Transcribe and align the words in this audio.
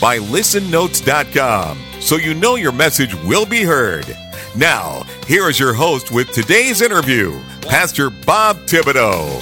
by 0.00 0.18
listennotes.com, 0.18 1.78
so 2.00 2.16
you 2.16 2.32
know 2.32 2.54
your 2.54 2.72
message 2.72 3.14
will 3.22 3.44
be 3.44 3.62
heard. 3.62 4.16
Now, 4.56 5.02
here 5.26 5.48
is 5.48 5.60
your 5.60 5.74
host 5.74 6.10
with 6.10 6.32
today's 6.32 6.80
interview, 6.80 7.38
Pastor 7.60 8.08
Bob 8.08 8.56
Thibodeau. 8.60 9.38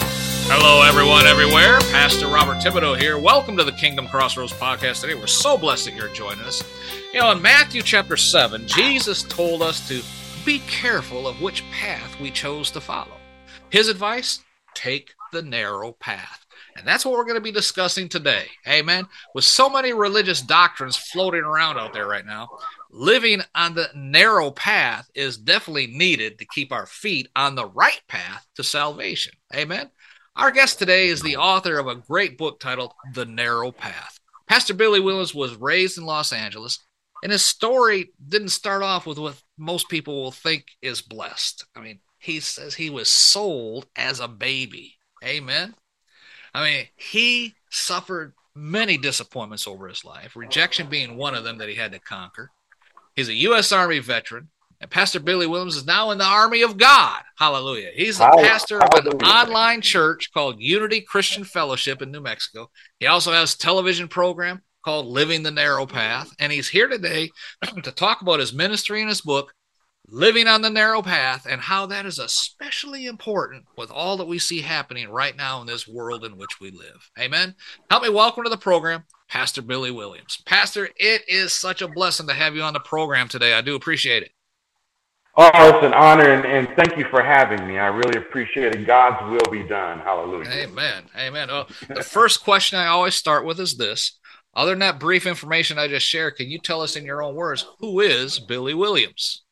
Hello, 0.50 0.82
everyone, 0.82 1.26
everywhere. 1.26 1.78
Pastor 1.92 2.26
Robert 2.26 2.56
Thibodeau 2.56 2.98
here. 2.98 3.18
Welcome 3.18 3.56
to 3.58 3.64
the 3.64 3.72
Kingdom 3.72 4.08
Crossroads 4.08 4.52
podcast 4.52 5.02
today. 5.02 5.14
We're 5.14 5.26
so 5.26 5.56
blessed 5.56 5.84
that 5.84 5.94
you're 5.94 6.08
joining 6.08 6.44
us. 6.44 6.62
You 7.12 7.20
know, 7.20 7.30
in 7.30 7.40
Matthew 7.40 7.82
chapter 7.82 8.16
7, 8.16 8.66
Jesus 8.66 9.22
told 9.22 9.62
us 9.62 9.86
to 9.88 10.02
be 10.44 10.58
careful 10.60 11.28
of 11.28 11.40
which 11.40 11.62
path 11.70 12.18
we 12.20 12.30
chose 12.30 12.70
to 12.72 12.80
follow. 12.80 13.16
His 13.70 13.88
advice 13.88 14.40
take 14.74 15.14
the 15.32 15.42
narrow 15.42 15.92
path. 15.92 16.46
And 16.78 16.86
that's 16.86 17.04
what 17.04 17.14
we're 17.14 17.24
going 17.24 17.34
to 17.36 17.40
be 17.40 17.52
discussing 17.52 18.08
today. 18.08 18.46
Amen. 18.66 19.06
With 19.34 19.44
so 19.44 19.68
many 19.68 19.92
religious 19.92 20.40
doctrines 20.40 20.96
floating 20.96 21.42
around 21.42 21.78
out 21.78 21.92
there 21.92 22.06
right 22.06 22.26
now, 22.26 22.48
living 22.90 23.42
on 23.54 23.74
the 23.74 23.88
narrow 23.94 24.50
path 24.50 25.08
is 25.14 25.36
definitely 25.36 25.88
needed 25.88 26.38
to 26.38 26.46
keep 26.46 26.72
our 26.72 26.86
feet 26.86 27.28
on 27.36 27.54
the 27.54 27.66
right 27.66 28.00
path 28.08 28.46
to 28.56 28.62
salvation. 28.62 29.34
Amen. 29.54 29.90
Our 30.36 30.50
guest 30.50 30.78
today 30.78 31.08
is 31.08 31.20
the 31.20 31.36
author 31.36 31.78
of 31.78 31.88
a 31.88 31.96
great 31.96 32.38
book 32.38 32.60
titled 32.60 32.92
The 33.12 33.26
Narrow 33.26 33.72
Path. 33.72 34.20
Pastor 34.46 34.72
Billy 34.72 35.00
Williams 35.00 35.34
was 35.34 35.56
raised 35.56 35.98
in 35.98 36.06
Los 36.06 36.32
Angeles, 36.32 36.78
and 37.22 37.32
his 37.32 37.44
story 37.44 38.12
didn't 38.28 38.50
start 38.50 38.82
off 38.82 39.04
with 39.04 39.18
what 39.18 39.42
most 39.58 39.88
people 39.88 40.22
will 40.22 40.30
think 40.30 40.64
is 40.80 41.02
blessed. 41.02 41.66
I 41.74 41.80
mean, 41.80 41.98
he 42.18 42.40
says 42.40 42.74
he 42.74 42.88
was 42.88 43.08
sold 43.08 43.86
as 43.96 44.20
a 44.20 44.28
baby. 44.28 44.94
Amen. 45.24 45.74
I 46.58 46.64
mean, 46.64 46.86
he 46.96 47.54
suffered 47.70 48.34
many 48.52 48.98
disappointments 48.98 49.68
over 49.68 49.86
his 49.86 50.04
life, 50.04 50.34
rejection 50.34 50.88
being 50.88 51.16
one 51.16 51.36
of 51.36 51.44
them 51.44 51.58
that 51.58 51.68
he 51.68 51.76
had 51.76 51.92
to 51.92 52.00
conquer. 52.00 52.50
He's 53.14 53.28
a 53.28 53.34
U.S. 53.34 53.70
Army 53.70 54.00
veteran, 54.00 54.48
and 54.80 54.90
Pastor 54.90 55.20
Billy 55.20 55.46
Williams 55.46 55.76
is 55.76 55.86
now 55.86 56.10
in 56.10 56.18
the 56.18 56.24
Army 56.24 56.62
of 56.62 56.76
God. 56.76 57.22
Hallelujah. 57.36 57.90
He's 57.94 58.18
the 58.18 58.24
pastor 58.42 58.82
of 58.82 59.06
an 59.06 59.22
online 59.22 59.82
church 59.82 60.32
called 60.32 60.60
Unity 60.60 61.00
Christian 61.00 61.44
Fellowship 61.44 62.02
in 62.02 62.10
New 62.10 62.20
Mexico. 62.20 62.70
He 62.98 63.06
also 63.06 63.30
has 63.30 63.54
a 63.54 63.58
television 63.58 64.08
program 64.08 64.62
called 64.84 65.06
Living 65.06 65.44
the 65.44 65.52
Narrow 65.52 65.86
Path, 65.86 66.34
and 66.40 66.50
he's 66.50 66.68
here 66.68 66.88
today 66.88 67.30
to 67.84 67.92
talk 67.92 68.20
about 68.20 68.40
his 68.40 68.52
ministry 68.52 69.00
and 69.00 69.08
his 69.08 69.20
book, 69.20 69.54
living 70.10 70.46
on 70.46 70.62
the 70.62 70.70
narrow 70.70 71.02
path 71.02 71.46
and 71.48 71.60
how 71.60 71.86
that 71.86 72.06
is 72.06 72.18
especially 72.18 73.06
important 73.06 73.64
with 73.76 73.90
all 73.90 74.16
that 74.16 74.26
we 74.26 74.38
see 74.38 74.62
happening 74.62 75.08
right 75.10 75.36
now 75.36 75.60
in 75.60 75.66
this 75.66 75.86
world 75.86 76.24
in 76.24 76.38
which 76.38 76.60
we 76.60 76.70
live. 76.70 77.10
Amen. 77.18 77.54
Help 77.90 78.02
me 78.02 78.08
welcome 78.08 78.44
to 78.44 78.50
the 78.50 78.56
program, 78.56 79.04
Pastor 79.28 79.60
Billy 79.60 79.90
Williams. 79.90 80.42
Pastor, 80.46 80.88
it 80.96 81.22
is 81.28 81.52
such 81.52 81.82
a 81.82 81.88
blessing 81.88 82.26
to 82.26 82.34
have 82.34 82.54
you 82.54 82.62
on 82.62 82.72
the 82.72 82.80
program 82.80 83.28
today. 83.28 83.52
I 83.52 83.60
do 83.60 83.74
appreciate 83.74 84.22
it. 84.22 84.30
Oh, 85.40 85.50
it's 85.54 85.86
an 85.86 85.94
honor, 85.94 86.32
and, 86.32 86.44
and 86.44 86.68
thank 86.74 86.98
you 86.98 87.04
for 87.10 87.22
having 87.22 87.64
me. 87.68 87.78
I 87.78 87.86
really 87.86 88.18
appreciate 88.18 88.74
it. 88.74 88.84
God's 88.86 89.22
will 89.30 89.52
be 89.52 89.62
done. 89.62 90.00
Hallelujah. 90.00 90.50
Amen. 90.50 91.04
Amen. 91.16 91.46
Well, 91.46 91.68
the 91.88 92.02
first 92.02 92.42
question 92.42 92.76
I 92.76 92.88
always 92.88 93.14
start 93.14 93.44
with 93.44 93.60
is 93.60 93.76
this. 93.76 94.18
Other 94.52 94.72
than 94.72 94.80
that 94.80 94.98
brief 94.98 95.26
information 95.26 95.78
I 95.78 95.86
just 95.86 96.06
shared, 96.06 96.34
can 96.34 96.48
you 96.48 96.58
tell 96.58 96.80
us 96.80 96.96
in 96.96 97.04
your 97.04 97.22
own 97.22 97.36
words 97.36 97.64
who 97.78 98.00
is 98.00 98.40
Billy 98.40 98.74
Williams? 98.74 99.44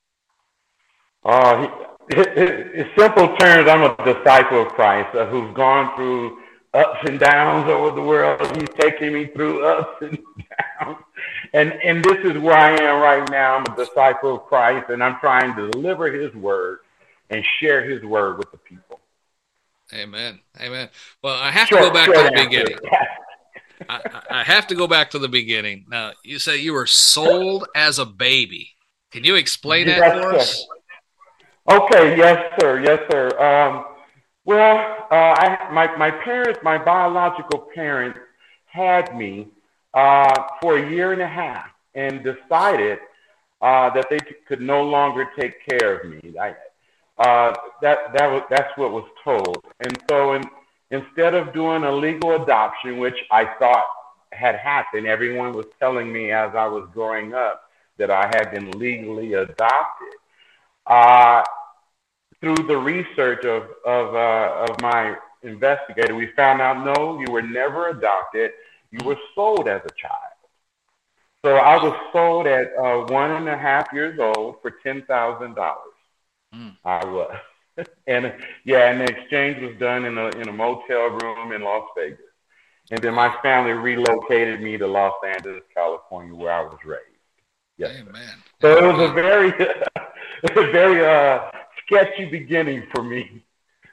Uh, 1.26 1.60
he, 1.60 1.66
in 2.14 2.88
simple 2.96 3.36
terms, 3.36 3.68
I'm 3.68 3.82
a 3.82 3.96
disciple 4.04 4.62
of 4.62 4.68
Christ 4.68 5.14
uh, 5.16 5.26
who's 5.26 5.52
gone 5.54 5.94
through 5.96 6.38
ups 6.72 7.00
and 7.04 7.18
downs 7.18 7.68
over 7.68 7.94
the 7.96 8.02
world. 8.02 8.56
He's 8.56 8.68
taking 8.78 9.12
me 9.12 9.26
through 9.26 9.66
ups 9.66 10.02
and 10.02 10.18
downs. 10.80 10.98
And, 11.52 11.72
and 11.82 12.04
this 12.04 12.18
is 12.24 12.38
where 12.40 12.56
I 12.56 12.80
am 12.80 13.02
right 13.02 13.28
now. 13.28 13.56
I'm 13.56 13.72
a 13.72 13.76
disciple 13.76 14.36
of 14.36 14.42
Christ, 14.44 14.88
and 14.90 15.02
I'm 15.02 15.18
trying 15.18 15.56
to 15.56 15.70
deliver 15.70 16.12
his 16.12 16.32
word 16.34 16.78
and 17.28 17.44
share 17.58 17.82
his 17.82 18.04
word 18.04 18.38
with 18.38 18.52
the 18.52 18.58
people. 18.58 19.00
Amen. 19.92 20.38
Amen. 20.60 20.88
Well, 21.22 21.34
I 21.34 21.50
have 21.50 21.68
to 21.70 21.74
go 21.74 21.90
back 21.90 22.06
to 22.06 22.22
the 22.22 22.44
beginning. 22.44 22.78
I, 23.88 24.22
I 24.30 24.42
have 24.44 24.68
to 24.68 24.76
go 24.76 24.86
back 24.86 25.10
to 25.10 25.18
the 25.18 25.28
beginning. 25.28 25.86
Now, 25.88 26.12
you 26.22 26.38
say 26.38 26.58
you 26.58 26.72
were 26.72 26.86
sold 26.86 27.66
as 27.74 27.98
a 27.98 28.06
baby. 28.06 28.70
Can 29.10 29.24
you 29.24 29.34
explain 29.34 29.88
that 29.88 30.22
for 30.22 30.34
us? 30.34 30.66
Okay, 31.68 32.16
yes, 32.16 32.52
sir, 32.60 32.80
yes, 32.80 33.00
sir. 33.10 33.28
Um, 33.40 33.86
well, 34.44 35.06
uh, 35.10 35.34
I, 35.36 35.68
my, 35.72 35.96
my 35.96 36.12
parents, 36.12 36.60
my 36.62 36.78
biological 36.78 37.66
parents, 37.74 38.20
had 38.66 39.16
me 39.16 39.48
uh, 39.92 40.44
for 40.60 40.76
a 40.78 40.90
year 40.90 41.12
and 41.12 41.22
a 41.22 41.26
half 41.26 41.66
and 41.96 42.22
decided 42.22 43.00
uh, 43.60 43.90
that 43.90 44.06
they 44.10 44.20
could 44.46 44.60
no 44.60 44.84
longer 44.84 45.28
take 45.36 45.54
care 45.66 45.96
of 45.96 46.08
me. 46.08 46.34
I, 46.40 46.54
uh, 47.18 47.54
that, 47.82 48.12
that 48.16 48.30
was, 48.30 48.42
that's 48.48 48.76
what 48.78 48.92
was 48.92 49.08
told. 49.24 49.64
And 49.80 49.98
so 50.08 50.34
in, 50.34 50.44
instead 50.92 51.34
of 51.34 51.52
doing 51.52 51.82
a 51.82 51.90
legal 51.90 52.40
adoption, 52.40 52.98
which 52.98 53.18
I 53.32 53.44
thought 53.58 53.86
had 54.30 54.54
happened, 54.54 55.08
everyone 55.08 55.52
was 55.52 55.66
telling 55.80 56.12
me 56.12 56.30
as 56.30 56.54
I 56.54 56.68
was 56.68 56.88
growing 56.94 57.34
up 57.34 57.62
that 57.96 58.10
I 58.10 58.26
had 58.26 58.52
been 58.52 58.70
legally 58.72 59.32
adopted. 59.32 60.14
Uh, 60.86 61.42
through 62.46 62.66
the 62.68 62.76
research 62.76 63.44
of, 63.44 63.64
of, 63.84 64.14
uh, 64.14 64.66
of 64.68 64.80
my 64.80 65.16
investigator, 65.42 66.14
we 66.14 66.28
found 66.36 66.60
out 66.60 66.84
no, 66.84 67.20
you 67.20 67.32
were 67.32 67.42
never 67.42 67.88
adopted. 67.88 68.52
You 68.92 69.04
were 69.04 69.18
sold 69.34 69.66
as 69.66 69.82
a 69.84 69.94
child. 70.00 70.36
So 71.44 71.56
I 71.56 71.76
was 71.82 71.96
sold 72.12 72.46
at 72.46 72.68
uh, 72.76 73.12
one 73.12 73.32
and 73.32 73.48
a 73.48 73.56
half 73.56 73.88
years 73.92 74.20
old 74.20 74.62
for 74.62 74.72
$10,000. 74.84 75.76
Mm. 76.54 76.76
I 76.84 77.04
was. 77.04 77.36
and 78.06 78.32
yeah, 78.64 78.90
and 78.90 79.00
the 79.00 79.04
exchange 79.04 79.60
was 79.60 79.76
done 79.78 80.04
in 80.04 80.16
a, 80.16 80.28
in 80.28 80.48
a 80.48 80.52
motel 80.52 81.18
room 81.20 81.52
in 81.52 81.62
Las 81.62 81.88
Vegas. 81.96 82.20
And 82.92 83.02
then 83.02 83.14
my 83.14 83.34
family 83.42 83.72
relocated 83.72 84.60
me 84.60 84.78
to 84.78 84.86
Los 84.86 85.14
Angeles, 85.26 85.64
California, 85.74 86.32
where 86.32 86.52
I 86.52 86.62
was 86.62 86.78
raised. 86.84 87.02
Yes. 87.76 87.96
Amen. 88.00 88.34
So 88.62 88.78
it 88.78 88.96
was 88.96 89.10
a 89.10 89.12
very, 89.12 89.48
a 90.56 90.72
very 90.72 91.04
uh, 91.04 91.50
sketchy 91.86 92.26
beginning 92.26 92.84
for 92.94 93.02
me. 93.02 93.42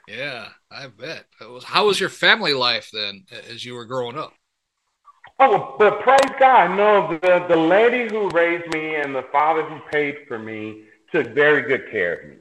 Yeah, 0.08 0.48
I 0.70 0.88
bet. 0.88 1.24
How 1.64 1.86
was 1.86 1.98
your 1.98 2.10
family 2.10 2.52
life 2.52 2.90
then 2.92 3.24
as 3.50 3.64
you 3.64 3.74
were 3.74 3.86
growing 3.86 4.18
up? 4.18 4.34
Oh, 5.40 5.74
but 5.78 6.00
praise 6.00 6.18
God, 6.38 6.76
no, 6.76 7.18
the, 7.22 7.46
the 7.48 7.56
lady 7.56 8.08
who 8.12 8.28
raised 8.30 8.72
me 8.72 8.96
and 8.96 9.14
the 9.14 9.24
father 9.32 9.64
who 9.64 9.80
paid 9.90 10.18
for 10.28 10.38
me 10.38 10.84
took 11.10 11.28
very 11.28 11.62
good 11.62 11.90
care 11.90 12.14
of 12.14 12.28
me. 12.28 12.36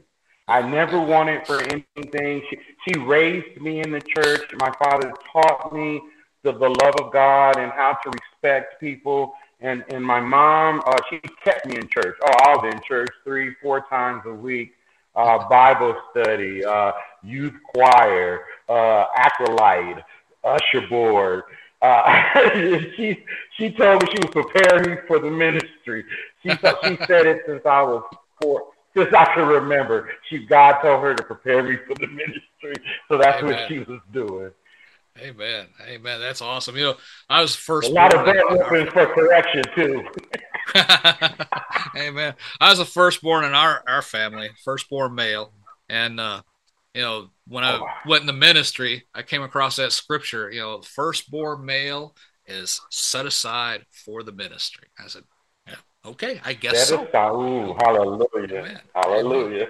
I 0.48 0.62
never 0.62 1.00
wanted 1.00 1.48
for 1.48 1.62
anything. 1.62 2.44
She, 2.50 2.60
she 2.86 3.00
raised 3.00 3.60
me 3.62 3.80
in 3.80 3.92
the 3.92 4.02
church. 4.02 4.42
My 4.56 4.72
father 4.78 5.12
taught 5.32 5.74
me 5.74 6.02
the, 6.44 6.52
the 6.52 6.70
love 6.70 6.96
of 7.00 7.14
God 7.14 7.58
and 7.58 7.72
how 7.72 7.98
to 8.04 8.12
respect 8.12 8.80
people. 8.80 9.34
And, 9.62 9.86
and 9.90 10.04
my 10.04 10.20
mom, 10.20 10.82
uh, 10.86 10.98
she 11.10 11.20
kept 11.44 11.66
me 11.66 11.78
in 11.78 11.88
church. 11.88 12.18
Oh, 12.22 12.34
I 12.44 12.56
was 12.58 12.74
in 12.74 12.82
church 12.86 13.10
three, 13.24 13.56
four 13.62 13.86
times 13.90 14.24
a 14.26 14.34
week 14.34 14.74
uh, 15.16 15.48
Bible 15.48 15.96
study, 16.12 16.64
uh, 16.64 16.92
youth 17.24 17.54
choir, 17.74 18.42
uh, 18.70 19.06
acolyte, 19.16 20.04
usher 20.44 20.88
board. 20.90 21.44
Uh, 21.82 22.24
she 22.96 23.24
she 23.58 23.72
told 23.72 24.04
me 24.04 24.10
she 24.12 24.28
was 24.28 24.32
preparing 24.32 24.92
me 24.92 24.98
for 25.08 25.20
the 25.20 25.30
ministry. 25.30 26.06
She 26.42 26.50
she 26.50 26.58
said 27.08 27.26
it 27.28 27.44
since 27.46 27.66
I 27.66 27.82
was 27.82 28.04
four, 28.42 28.68
since 28.96 29.14
I 29.14 29.26
can 29.34 29.48
remember. 29.48 30.10
She 30.30 30.46
God 30.46 30.82
told 30.82 31.04
her 31.04 31.14
to 31.14 31.24
prepare 31.24 31.64
me 31.64 31.78
for 31.88 31.96
the 31.96 32.08
ministry, 32.08 32.76
so 33.10 33.18
that's 33.18 33.42
Amen. 33.44 33.54
what 33.54 33.68
she 33.68 33.80
was 33.80 34.00
doing. 34.14 34.52
Amen. 35.20 35.68
Amen. 35.88 36.20
That's 36.20 36.42
awesome. 36.42 36.76
You 36.76 36.84
know, 36.84 36.96
I 37.30 37.42
was 37.42 37.56
first. 37.56 37.90
A 37.90 37.94
lot 37.94 38.16
of 38.16 38.26
bad 38.26 38.44
for 38.92 39.06
correction 39.08 39.64
too. 39.76 40.04
Amen. 41.98 42.34
I 42.60 42.70
was 42.70 42.80
a 42.80 42.86
firstborn 42.86 43.46
in 43.46 43.54
our 43.54 43.84
our 43.88 44.02
family, 44.02 44.50
firstborn 44.64 45.16
male, 45.16 45.52
and 45.90 46.20
uh, 46.20 46.42
you 46.94 47.02
know 47.02 47.30
when 47.48 47.64
I 47.64 47.78
oh, 47.78 47.88
went 48.08 48.22
in 48.22 48.28
the 48.28 48.34
ministry, 48.34 49.04
I 49.14 49.22
came 49.22 49.44
across 49.44 49.76
that 49.78 49.92
scripture. 49.92 50.52
You 50.52 50.62
know, 50.62 50.82
firstborn 50.82 51.66
male 51.66 52.16
is 52.46 52.82
set 52.90 53.26
aside 53.26 53.86
for 54.06 54.24
the 54.24 54.32
ministry. 54.32 54.88
I 55.00 55.08
said, 55.08 55.24
yeah, 55.68 55.76
Okay, 56.06 56.42
I 56.44 56.54
guess 56.54 56.90
so. 56.90 57.04
Ooh, 57.04 57.74
hallelujah, 57.80 58.82
hallelujah. 58.94 59.68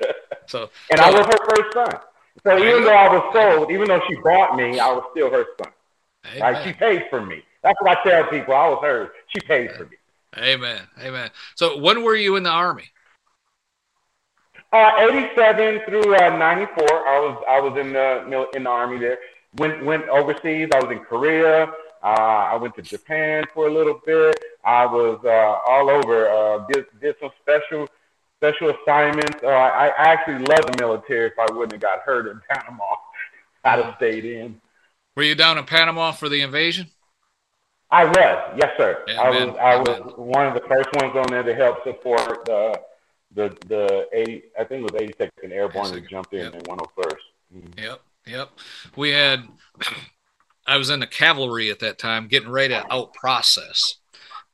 So, 0.48 0.69
and 0.92 1.00
so, 1.00 1.06
I 1.06 1.12
was 1.12 1.25
her 1.25 1.56
first 1.56 1.74
son. 1.74 2.01
So 2.46 2.57
even 2.57 2.84
though 2.84 2.96
I 2.96 3.16
was 3.16 3.34
sold, 3.34 3.72
even 3.72 3.88
though 3.88 4.01
she 4.07 4.16
bought 4.16 4.56
me, 4.57 4.80
I 4.80 4.92
was 4.92 5.04
still 5.12 5.30
her 5.30 5.46
son. 5.57 5.72
Like 6.39 6.66
she 6.66 6.74
paid 6.74 7.06
for 7.10 7.24
me. 7.24 7.44
That's 7.62 7.80
what 7.81 7.98
I 7.98 8.04
tell 8.04 8.25
people. 8.25 8.54
I 8.54 8.69
was 8.69 8.80
hers. 8.81 9.10
She 9.28 9.39
paid 9.42 9.72
for 9.72 9.86
me. 9.86 9.98
Amen. 10.38 10.82
Amen. 11.02 11.30
So 11.56 11.78
when 11.78 12.04
were 12.04 12.16
you 12.16 12.36
in 12.36 12.44
the 12.44 12.50
army? 12.50 12.86
Uh, 14.72 14.92
87 14.98 15.82
through 15.86 16.16
uh, 16.16 16.36
94. 16.36 17.08
I 17.08 17.20
was 17.20 17.44
I 17.48 17.60
was 17.60 17.78
in 17.78 17.94
the 17.94 18.50
in 18.56 18.64
the 18.64 18.70
army 18.70 18.98
there. 18.98 19.20
Went 19.58 19.86
went 19.86 20.10
overseas. 20.10 20.70
I 20.74 20.80
was 20.80 20.92
in 20.92 21.00
Korea. 21.00 21.72
Uh, 22.04 22.06
I 22.06 22.56
went 22.56 22.76
to 22.76 22.82
Japan 22.82 23.44
for 23.54 23.68
a 23.68 23.74
little 23.74 24.02
bit. 24.06 24.38
I 24.66 24.86
was 24.86 25.20
uh, 25.24 25.72
all 25.72 25.90
over. 25.90 26.28
Uh, 26.28 26.66
did 26.72 26.86
did 27.00 27.16
some 27.22 27.30
special 27.42 27.88
special 28.38 28.72
assignments. 28.72 29.44
Uh, 29.44 29.48
I, 29.48 29.88
I 29.88 30.12
actually 30.12 30.44
love 30.46 30.66
the 30.66 30.76
military. 30.80 31.28
If 31.28 31.40
I 31.40 31.54
wouldn't 31.54 31.74
have 31.74 31.82
got 31.82 32.00
hurt 32.00 32.28
in 32.28 32.42
Panama, 32.50 32.84
I'd 33.64 33.84
have 33.84 33.96
stayed 33.98 34.26
in. 34.26 34.60
Were 35.16 35.24
you 35.24 35.36
down 35.36 35.58
in 35.58 35.66
Panama 35.66 36.12
for 36.12 36.30
the 36.30 36.42
invasion? 36.42 36.88
I 37.94 38.06
was, 38.06 38.54
yes, 38.57 38.72
sir. 38.75 39.04
Yeah, 39.07 39.22
I 39.22 39.30
was, 39.30 39.56
I 39.62 39.75
was 39.75 40.13
one 40.18 40.48
of 40.48 40.56
the 40.56 40.68
first 40.68 40.90
ones 40.95 41.16
on 41.16 41.28
there 41.30 41.44
to 41.44 41.54
help 41.54 41.84
support 41.84 42.44
the 42.44 42.81
the 43.36 43.56
the 43.68 44.07
eighty. 44.12 44.44
I 44.60 44.63
think 44.63 44.81
it 44.81 44.92
was 44.92 45.01
eighty 45.01 45.13
second 45.16 45.54
airborne 45.54 45.92
that 45.92 46.10
jumped 46.10 46.34
in 46.34 46.40
yep. 46.40 46.56
in 46.56 46.62
one 46.62 46.80
hundred 46.80 47.12
first. 47.12 47.25
Yep, 47.78 48.01
yep. 48.25 48.50
We 48.95 49.12
had. 49.12 49.48
I 50.66 50.78
was 50.78 50.90
in 50.90 51.01
the 51.01 51.07
cavalry 51.07 51.69
at 51.69 51.80
that 51.80 52.00
time, 52.00 52.30
getting 52.30 52.50
ready 52.50 52.74
to 52.74 52.92
out 52.92 53.13
process, 53.13 53.98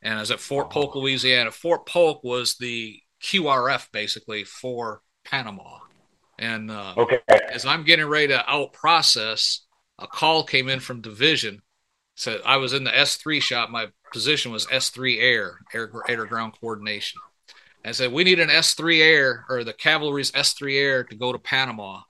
and 0.01 0.15
I 0.15 0.19
was 0.19 0.31
at 0.31 0.39
Fort 0.39 0.71
Polk, 0.71 0.95
Louisiana. 0.95 1.51
Fort 1.51 1.85
Polk 1.85 2.23
was 2.23 2.57
the 2.57 2.99
QRF 3.21 3.91
basically 3.93 4.43
for 4.43 5.01
Panama, 5.23 5.77
and 6.39 6.71
uh, 6.71 6.95
Okay. 6.97 7.19
as 7.29 7.65
I'm 7.65 7.83
getting 7.83 8.07
ready 8.07 8.29
to 8.29 8.49
out 8.49 8.73
process, 8.73 9.67
a 9.99 10.07
call 10.07 10.43
came 10.43 10.67
in 10.67 10.79
from 10.79 10.99
division. 10.99 11.61
Said 12.19 12.41
I 12.45 12.57
was 12.57 12.73
in 12.73 12.83
the 12.83 12.91
S3 12.91 13.41
shop. 13.41 13.69
My 13.69 13.87
position 14.11 14.51
was 14.51 14.65
S3 14.65 15.21
air, 15.21 15.59
air, 15.73 15.89
air 16.09 16.25
ground 16.25 16.51
coordination. 16.59 17.21
And 17.85 17.95
said 17.95 18.11
we 18.11 18.25
need 18.25 18.41
an 18.41 18.49
S3 18.49 18.99
air 18.99 19.45
or 19.47 19.63
the 19.63 19.71
cavalry's 19.71 20.29
S3 20.33 20.77
air 20.77 21.05
to 21.05 21.15
go 21.15 21.31
to 21.31 21.39
Panama 21.39 22.01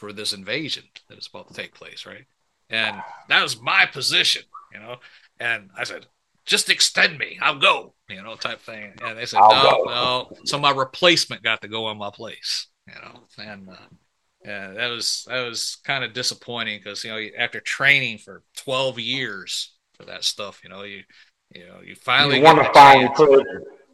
for 0.00 0.14
this 0.14 0.32
invasion 0.32 0.84
that 1.10 1.18
is 1.18 1.26
about 1.26 1.48
to 1.48 1.54
take 1.54 1.74
place, 1.74 2.06
right? 2.06 2.24
And 2.70 2.96
that 3.28 3.42
was 3.42 3.60
my 3.60 3.84
position, 3.84 4.42
you 4.72 4.80
know. 4.80 4.96
And 5.38 5.68
I 5.76 5.84
said, 5.84 6.06
just 6.46 6.70
extend 6.70 7.18
me, 7.18 7.38
I'll 7.42 7.58
go, 7.58 7.92
you 8.08 8.22
know, 8.22 8.36
type 8.36 8.62
thing. 8.62 8.94
And 9.02 9.18
they 9.18 9.26
said, 9.26 9.40
I'll 9.40 9.64
no, 9.64 9.84
go. 9.84 9.90
no. 9.90 10.38
So 10.44 10.58
my 10.58 10.70
replacement 10.70 11.42
got 11.42 11.60
to 11.60 11.68
go 11.68 11.84
on 11.84 11.98
my 11.98 12.10
place, 12.10 12.68
you 12.86 12.94
know. 12.94 13.20
And 13.36 13.68
uh, 13.68 13.76
yeah, 14.48 14.72
that 14.72 14.88
was 14.88 15.24
that 15.28 15.42
was 15.42 15.76
kind 15.84 16.04
of 16.04 16.12
disappointing 16.14 16.78
because 16.78 17.04
you 17.04 17.10
know 17.10 17.20
after 17.38 17.60
training 17.60 18.18
for 18.18 18.42
twelve 18.56 18.98
years 18.98 19.74
for 19.96 20.04
that 20.06 20.24
stuff, 20.24 20.60
you 20.64 20.70
know 20.70 20.82
you 20.82 21.02
you 21.54 21.66
know 21.66 21.80
you 21.84 21.94
finally 21.94 22.38
You 22.38 22.44
want 22.44 22.58
to 22.58 22.72
find 22.72 23.14
push. 23.14 23.44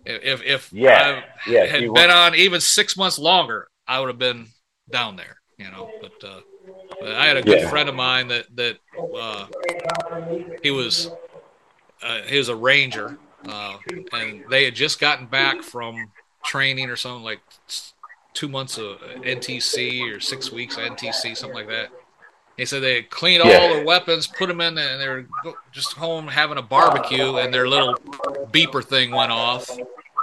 If 0.06 0.42
if 0.42 0.72
Yeah, 0.72 1.22
I 1.46 1.50
yes, 1.50 1.70
had 1.70 1.80
been 1.82 1.90
want- 1.90 2.10
on 2.10 2.34
even 2.34 2.60
six 2.60 2.96
months 2.96 3.18
longer, 3.18 3.68
I 3.86 4.00
would 4.00 4.08
have 4.08 4.18
been 4.18 4.46
down 4.90 5.16
there, 5.16 5.40
you 5.58 5.64
know. 5.70 5.88
But, 6.00 6.12
uh, 6.28 6.40
but 7.00 7.12
I 7.12 7.26
had 7.26 7.36
a 7.36 7.42
good 7.42 7.58
Yeah. 7.58 7.68
friend 7.70 7.88
of 7.88 7.94
mine 7.94 8.28
that 8.28 8.46
that 8.56 8.78
uh, 9.14 9.46
he 10.62 10.70
was 10.70 11.08
uh, 12.02 12.22
he 12.22 12.38
was 12.38 12.48
a 12.48 12.56
ranger, 12.56 13.18
uh, 13.48 13.78
and 14.12 14.42
they 14.50 14.64
had 14.64 14.74
just 14.74 15.00
gotten 15.00 15.26
back 15.26 15.62
from 15.62 16.10
training 16.44 16.90
or 16.90 16.96
something 16.96 17.24
like 17.24 17.40
two 18.34 18.48
months 18.48 18.76
of 18.78 18.98
NTC 19.22 20.14
or 20.14 20.20
six 20.20 20.52
weeks 20.52 20.76
of 20.76 20.82
NTC, 20.82 21.36
something 21.36 21.56
like 21.56 21.68
that. 21.68 21.88
He 22.56 22.64
said 22.66 22.82
they 22.82 22.96
had 22.96 23.10
cleaned 23.10 23.42
all 23.42 23.48
their 23.48 23.84
weapons, 23.84 24.26
put 24.26 24.46
them 24.46 24.60
in, 24.60 24.78
and 24.78 25.00
they 25.00 25.08
were 25.08 25.26
go- 25.42 25.56
just 25.72 25.94
home 25.94 26.28
having 26.28 26.58
a 26.58 26.62
barbecue, 26.62 27.36
and 27.36 27.52
their 27.52 27.68
little 27.68 27.94
beeper 28.52 28.84
thing 28.84 29.10
went 29.10 29.32
off. 29.32 29.68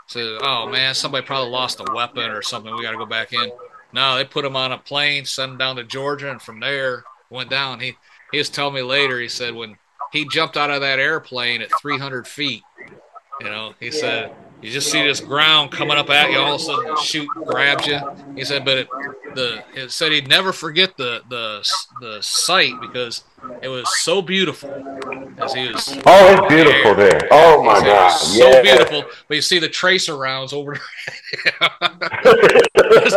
Said, 0.08 0.38
"Oh 0.42 0.68
man, 0.68 0.94
somebody 0.94 1.25
probably 1.25 1.52
lost 1.52 1.80
a 1.81 1.94
weapon 1.94 2.31
or 2.31 2.42
something. 2.42 2.74
We 2.75 2.84
got 2.84 2.92
to 2.92 2.98
go 2.98 3.06
back 3.06 3.34
in." 3.34 3.52
No, 3.94 4.16
they 4.16 4.24
put 4.24 4.46
him 4.46 4.56
on 4.56 4.72
a 4.72 4.78
plane, 4.78 5.25
sent 5.25 5.54
him 5.54 5.58
down 5.58 5.75
to 5.75 5.84
Georgia, 5.84 6.31
and 6.31 6.42
from 6.42 6.62
there 6.62 7.04
went 7.30 7.50
down. 7.50 7.81
He 7.81 7.98
he 8.31 8.38
was 8.38 8.50
telling 8.50 8.75
me 8.75 8.81
later. 8.81 9.19
He 9.19 9.28
said 9.28 9.54
when 9.54 9.78
he 10.13 10.25
jumped 10.30 10.56
out 10.56 10.72
of 10.72 10.81
that 10.81 11.00
airplane 11.00 11.62
at 11.62 11.69
300 11.81 12.28
feet, 12.28 12.63
you 13.42 13.48
know, 13.50 13.74
he 13.80 13.92
said 13.92 14.34
you 14.62 14.69
just 14.72 14.92
see 14.92 15.02
this 15.04 15.19
ground 15.19 15.72
coming 15.72 15.98
up 15.98 16.10
at 16.10 16.31
you, 16.31 16.38
all 16.38 16.56
of 16.56 16.62
a 16.62 16.63
sudden 16.63 16.98
chute 16.98 17.28
grabs 17.46 17.88
you. 17.88 18.00
He 18.36 18.44
said, 18.46 18.63
but 18.66 18.78
it, 18.80 18.88
the 19.36 19.63
it 19.75 19.92
said 19.92 20.12
he'd 20.12 20.28
never 20.28 20.52
forget 20.54 20.96
the 20.98 21.22
the 21.30 21.66
the 22.02 22.22
sight 22.22 22.74
because 22.81 23.24
it 23.62 23.69
was 23.69 23.86
so 24.04 24.22
beautiful 24.22 24.69
as 25.40 25.54
he 25.54 25.68
was 25.69 25.98
Oh, 26.06 26.34
it's 26.44 26.54
beautiful 26.54 26.96
there. 26.96 27.28
Oh 27.31 27.63
my 27.63 27.80
God. 27.80 27.86
"It 27.86 28.13
was 28.13 28.38
so 28.38 28.50
yeah. 28.50 28.62
beautiful. 28.62 29.04
But 29.28 29.36
you 29.36 29.42
see 29.42 29.58
the 29.60 29.69
tracer 29.69 30.16
rounds 30.18 30.54
over. 30.54 30.75
so 30.75 30.81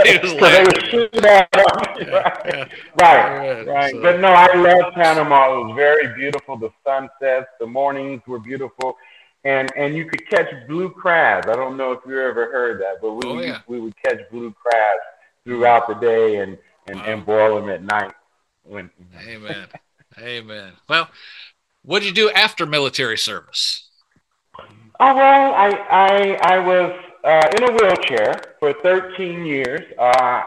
He 0.05 0.19
was 0.19 0.35
they 0.35 0.64
were 0.64 0.81
shooting 0.88 1.25
at 1.25 1.49
us. 1.55 1.99
yeah. 2.00 2.69
Right, 3.00 3.67
right. 3.67 3.93
so- 3.93 4.00
But 4.02 4.20
no, 4.20 4.29
I 4.29 4.55
love 4.55 4.94
Panama. 4.94 5.61
It 5.61 5.64
was 5.67 5.76
very 5.76 6.14
beautiful. 6.14 6.56
The 6.56 6.70
sunsets, 6.87 7.49
the 7.61 7.67
mornings 7.67 8.23
were 8.26 8.38
beautiful, 8.38 8.96
and 9.44 9.70
and 9.76 9.94
you 9.96 10.05
could 10.06 10.29
catch 10.29 10.49
blue 10.69 10.91
crabs. 10.91 11.46
I 11.49 11.55
don't 11.55 11.76
know 11.76 11.93
if 11.93 12.00
you 12.06 12.19
ever 12.20 12.46
heard 12.50 12.81
that, 12.81 13.00
but 13.00 13.12
we 13.14 13.23
Oh, 13.31 13.35
would- 13.37 13.44
yeah. 13.44 13.61
we 13.67 13.81
would 13.81 13.94
catch 14.02 14.19
blue 14.31 14.52
crabs 14.52 15.00
throughout 15.44 15.87
the 15.88 15.94
day 15.94 16.37
and 16.37 16.58
and, 16.87 16.96
Wow. 17.00 17.05
and 17.06 17.26
boil 17.26 17.56
them 17.61 17.70
at 17.70 17.82
night. 17.82 18.12
When 18.64 18.91
Amen. 19.26 19.67
Amen. 20.19 20.73
Well, 20.88 21.08
what 21.82 22.00
did 22.00 22.06
you 22.06 22.12
do 22.14 22.31
after 22.31 22.67
military 22.67 23.19
service? 23.19 23.88
Oh 25.00 25.14
well, 25.14 25.55
I 25.55 25.69
I 25.91 26.38
I 26.55 26.58
was 26.58 26.93
uh, 27.25 27.49
in 27.56 27.64
a 27.64 27.73
wheelchair 27.73 28.41
for 28.61 28.73
13 28.82 29.44
years. 29.46 29.81
Uh, 29.99 30.02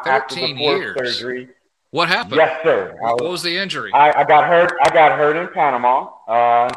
after 0.06 0.36
the 0.36 0.42
13 0.42 0.58
years? 0.60 0.96
surgery. 0.98 1.50
What 1.92 2.08
happened? 2.10 2.36
Yes, 2.36 2.62
sir. 2.64 2.96
I 3.04 3.12
What 3.14 3.22
was, 3.24 3.32
was 3.32 3.44
the 3.44 3.58
injury? 3.58 3.92
I, 3.94 4.12
I 4.22 4.24
got 4.26 4.46
hurt. 4.46 4.74
I 4.82 4.90
got 4.90 5.18
hurt 5.18 5.36
in 5.38 5.48
Panama. 5.54 6.10
Uh, 6.28 6.70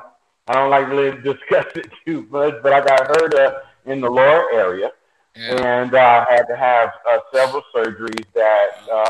I 0.50 0.54
don't 0.54 0.70
like 0.70 0.88
to 0.88 0.94
really 0.96 1.22
discuss 1.22 1.66
it 1.76 1.88
too 2.04 2.26
much, 2.30 2.54
but 2.62 2.72
I 2.72 2.80
got 2.84 3.06
hurt 3.06 3.34
uh, 3.34 3.60
in 3.86 4.00
the 4.00 4.10
lower 4.10 4.50
area, 4.52 4.90
Yeah. 5.36 5.64
and 5.64 5.94
uh, 5.94 6.26
had 6.28 6.42
to 6.48 6.56
have 6.56 6.90
uh, 7.08 7.18
several 7.32 7.62
surgeries 7.74 8.26
that 8.34 8.68
uh, 8.92 9.06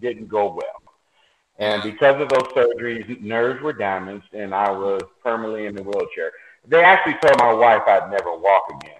didn't 0.00 0.28
go 0.28 0.54
well. 0.54 0.82
And 1.58 1.82
because 1.82 2.20
of 2.20 2.28
those 2.28 2.46
surgeries, 2.54 3.20
nerves 3.20 3.60
were 3.62 3.72
damaged, 3.72 4.32
and 4.32 4.54
I 4.54 4.70
was 4.70 5.02
permanently 5.24 5.66
in 5.66 5.74
the 5.74 5.82
wheelchair. 5.82 6.30
They 6.68 6.82
actually 6.84 7.14
told 7.20 7.38
my 7.38 7.52
wife 7.52 7.82
I'd 7.88 8.10
never 8.10 8.36
walk 8.36 8.64
again, 8.80 8.92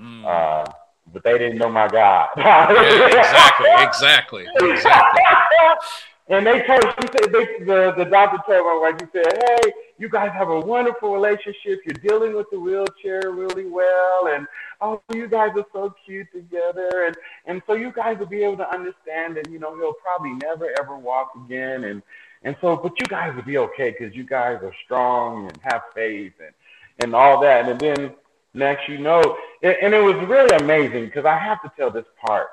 Mm. 0.00 0.24
uh, 0.24 0.72
but 1.12 1.22
they 1.24 1.36
didn't 1.38 1.58
know 1.58 1.68
my 1.68 1.86
God. 1.88 2.28
yeah, 2.36 3.06
exactly, 3.06 3.66
exactly, 3.78 4.46
exactly. 4.60 5.22
And 6.28 6.46
they 6.46 6.62
told 6.66 6.82
she 7.00 7.08
said 7.08 7.32
they, 7.32 7.64
the 7.64 7.94
the 7.98 8.04
doctor 8.04 8.38
told 8.46 8.64
my 8.66 8.90
wife, 8.90 9.00
he 9.00 9.06
said, 9.12 9.42
Hey, 9.44 9.72
you 9.98 10.08
guys 10.08 10.32
have 10.32 10.48
a 10.48 10.58
wonderful 10.60 11.12
relationship. 11.12 11.80
You're 11.84 12.02
dealing 12.02 12.34
with 12.34 12.46
the 12.50 12.58
wheelchair 12.58 13.30
really 13.30 13.66
well 13.66 14.28
and 14.28 14.46
oh 14.80 15.02
you 15.12 15.28
guys 15.28 15.50
are 15.54 15.66
so 15.72 15.94
cute 16.04 16.26
together 16.32 17.04
and 17.06 17.16
and 17.46 17.62
so 17.66 17.74
you 17.74 17.92
guys 17.92 18.18
will 18.18 18.26
be 18.26 18.42
able 18.42 18.56
to 18.56 18.70
understand 18.70 19.36
that, 19.36 19.50
you 19.50 19.58
know, 19.58 19.76
he'll 19.76 19.92
probably 19.94 20.32
never 20.32 20.72
ever 20.80 20.96
walk 20.96 21.32
again 21.44 21.84
and 21.84 22.02
and 22.42 22.56
so 22.60 22.74
but 22.74 22.98
you 22.98 23.06
guys 23.06 23.34
will 23.36 23.42
be 23.42 23.58
okay 23.58 23.90
because 23.90 24.14
you 24.16 24.24
guys 24.24 24.58
are 24.62 24.74
strong 24.84 25.46
and 25.48 25.58
have 25.62 25.82
faith 25.94 26.32
and 26.40 26.54
and 27.00 27.14
all 27.14 27.38
that. 27.42 27.68
And 27.68 27.78
then 27.78 28.14
next 28.54 28.88
you 28.88 28.96
know, 28.96 29.36
and, 29.62 29.76
and 29.82 29.94
it 29.94 30.02
was 30.02 30.16
really 30.26 30.56
amazing 30.56 31.04
because 31.04 31.26
I 31.26 31.36
have 31.36 31.60
to 31.62 31.72
tell 31.76 31.90
this 31.90 32.06
part. 32.24 32.48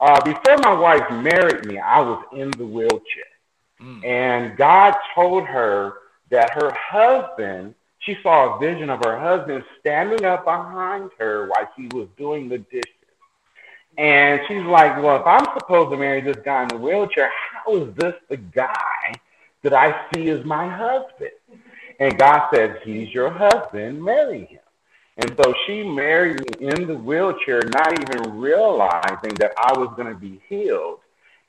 Uh, 0.00 0.20
before 0.24 0.58
my 0.58 0.72
wife 0.72 1.10
married 1.10 1.66
me, 1.66 1.78
I 1.78 2.00
was 2.00 2.24
in 2.32 2.50
the 2.52 2.66
wheelchair. 2.66 3.24
Mm. 3.80 4.04
And 4.04 4.56
God 4.56 4.94
told 5.14 5.44
her 5.44 5.94
that 6.30 6.50
her 6.54 6.72
husband, 6.72 7.74
she 8.00 8.16
saw 8.22 8.56
a 8.56 8.58
vision 8.60 8.90
of 8.90 9.04
her 9.04 9.18
husband 9.18 9.64
standing 9.80 10.24
up 10.24 10.44
behind 10.44 11.10
her 11.18 11.48
while 11.48 11.70
she 11.76 11.88
was 11.88 12.08
doing 12.16 12.48
the 12.48 12.58
dishes. 12.58 12.94
And 13.96 14.40
she's 14.46 14.64
like, 14.64 15.02
Well, 15.02 15.20
if 15.20 15.26
I'm 15.26 15.44
supposed 15.58 15.90
to 15.90 15.96
marry 15.96 16.20
this 16.20 16.36
guy 16.44 16.62
in 16.62 16.68
the 16.68 16.76
wheelchair, 16.76 17.32
how 17.52 17.76
is 17.76 17.94
this 17.96 18.14
the 18.28 18.36
guy 18.36 19.12
that 19.62 19.74
I 19.74 20.06
see 20.12 20.28
as 20.30 20.44
my 20.44 20.68
husband? 20.68 21.30
And 21.98 22.16
God 22.16 22.48
said, 22.54 22.80
He's 22.84 23.12
your 23.12 23.30
husband, 23.30 24.02
marry 24.02 24.44
him. 24.44 24.57
And 25.18 25.34
so 25.36 25.54
she 25.66 25.84
married 25.84 26.40
me 26.40 26.68
in 26.68 26.88
the 26.88 26.96
wheelchair, 26.96 27.62
not 27.74 28.00
even 28.00 28.38
realizing 28.40 29.34
that 29.36 29.52
I 29.58 29.78
was 29.78 29.90
going 29.96 30.12
to 30.12 30.18
be 30.18 30.40
healed. 30.48 31.00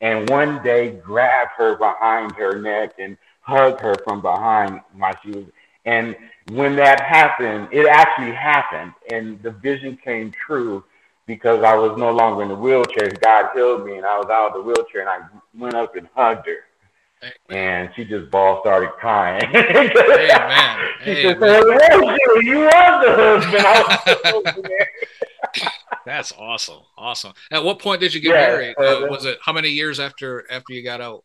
And 0.01 0.29
one 0.29 0.63
day 0.63 0.91
grab 0.91 1.49
her 1.57 1.77
behind 1.77 2.33
her 2.33 2.59
neck 2.61 2.95
and 2.99 3.17
hug 3.41 3.81
her 3.81 3.95
from 4.05 4.21
behind 4.21 4.81
while 4.97 5.15
she 5.23 5.31
was. 5.31 5.45
And 5.85 6.15
when 6.51 6.75
that 6.77 7.01
happened, 7.01 7.69
it 7.71 7.87
actually 7.87 8.33
happened, 8.33 8.93
and 9.11 9.41
the 9.43 9.51
vision 9.51 9.97
came 9.97 10.31
true. 10.31 10.83
because 11.27 11.63
I 11.63 11.75
was 11.75 11.97
no 11.97 12.11
longer 12.11 12.43
in 12.43 12.49
the 12.49 12.55
wheelchair. 12.55 13.11
God 13.21 13.51
healed 13.55 13.85
me, 13.85 13.97
and 13.97 14.05
I 14.05 14.17
was 14.17 14.27
out 14.29 14.49
of 14.49 14.53
the 14.55 14.63
wheelchair, 14.63 15.01
and 15.01 15.09
I 15.09 15.19
went 15.57 15.75
up 15.75 15.95
and 15.95 16.09
hugged 16.15 16.47
her. 16.47 16.68
And 17.49 17.89
she 17.95 18.05
just 18.05 18.29
bawl 18.31 18.61
started 18.61 18.91
crying. 18.91 19.43
Amen. 19.53 20.79
she 21.03 21.11
Amen. 21.11 21.21
just 21.23 21.39
said, 21.41 21.63
"Well, 21.63 22.03
you, 22.03 22.41
you 22.43 22.59
was 22.59 23.05
the 23.05 23.13
husband." 23.51 23.65
I 23.65 24.31
was. 24.33 25.71
That's 26.05 26.31
awesome. 26.33 26.79
Awesome. 26.97 27.33
At 27.51 27.63
what 27.63 27.79
point 27.79 27.99
did 28.01 28.13
you 28.13 28.21
get 28.21 28.35
Yeah, 28.35 28.47
married? 28.47 28.75
uh, 28.79 29.05
Uh, 29.05 29.07
was 29.09 29.25
it 29.25 29.37
how 29.43 29.51
many 29.53 29.69
years 29.69 29.99
after 29.99 30.45
after 30.51 30.73
you 30.73 30.83
got 30.83 31.01
out? 31.01 31.23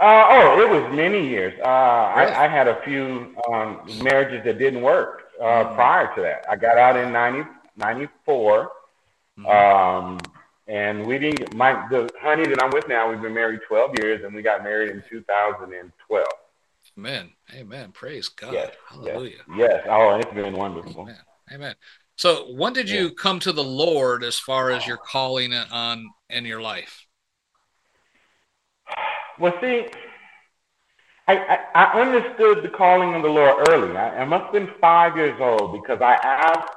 Uh, 0.00 0.26
oh, 0.30 0.60
it 0.60 0.68
was 0.68 0.92
many 0.96 1.28
years. 1.28 1.52
Uh, 1.60 2.12
Really? 2.16 2.32
I, 2.32 2.44
I 2.44 2.48
had 2.48 2.66
a 2.68 2.80
few 2.84 3.36
um, 3.52 3.80
marriages 4.02 4.42
that 4.44 4.58
didn't 4.58 4.82
work 4.82 5.24
uh, 5.40 5.44
Mhm. 5.44 5.74
prior 5.74 6.14
to 6.14 6.20
that. 6.22 6.44
I 6.48 6.56
got 6.56 6.78
out 6.78 6.96
in 6.96 7.12
90, 7.12 7.48
94, 7.76 8.70
Mhm. 9.38 9.48
um, 9.48 10.18
and 10.66 11.06
we 11.06 11.18
didn't. 11.18 11.54
My 11.54 11.86
the 11.90 12.08
honey 12.20 12.46
that 12.46 12.62
I'm 12.62 12.70
with 12.70 12.88
now, 12.88 13.10
we've 13.10 13.20
been 13.20 13.34
married 13.34 13.60
12 13.66 13.92
years, 14.00 14.24
and 14.24 14.34
we 14.34 14.42
got 14.42 14.62
married 14.62 14.90
in 14.90 15.02
2012. 15.08 16.26
Amen. 16.98 17.30
Amen. 17.54 17.92
Praise 17.92 18.28
God. 18.28 18.52
Yes, 18.52 18.72
Hallelujah. 18.88 19.38
Yes. 19.56 19.84
Oh, 19.88 20.16
it's 20.16 20.32
been 20.32 20.54
wonderful. 20.54 21.02
Amen. 21.02 21.16
Amen. 21.52 21.74
So 22.16 22.52
when 22.52 22.72
did 22.72 22.90
you 22.90 23.10
come 23.10 23.38
to 23.40 23.52
the 23.52 23.64
Lord 23.64 24.22
as 24.22 24.38
far 24.38 24.70
as 24.70 24.86
your 24.86 24.98
calling 24.98 25.52
on 25.52 26.10
in 26.28 26.44
your 26.44 26.60
life? 26.60 27.06
Well, 29.38 29.54
see, 29.60 29.86
I, 31.26 31.36
I, 31.36 31.58
I 31.74 32.00
understood 32.00 32.62
the 32.62 32.68
calling 32.68 33.14
of 33.14 33.22
the 33.22 33.28
Lord 33.28 33.68
early. 33.68 33.96
I, 33.96 34.20
I 34.20 34.24
must 34.24 34.44
have 34.44 34.52
been 34.52 34.70
five 34.80 35.16
years 35.16 35.38
old 35.40 35.72
because 35.72 36.00
I 36.00 36.14
asked 36.14 36.72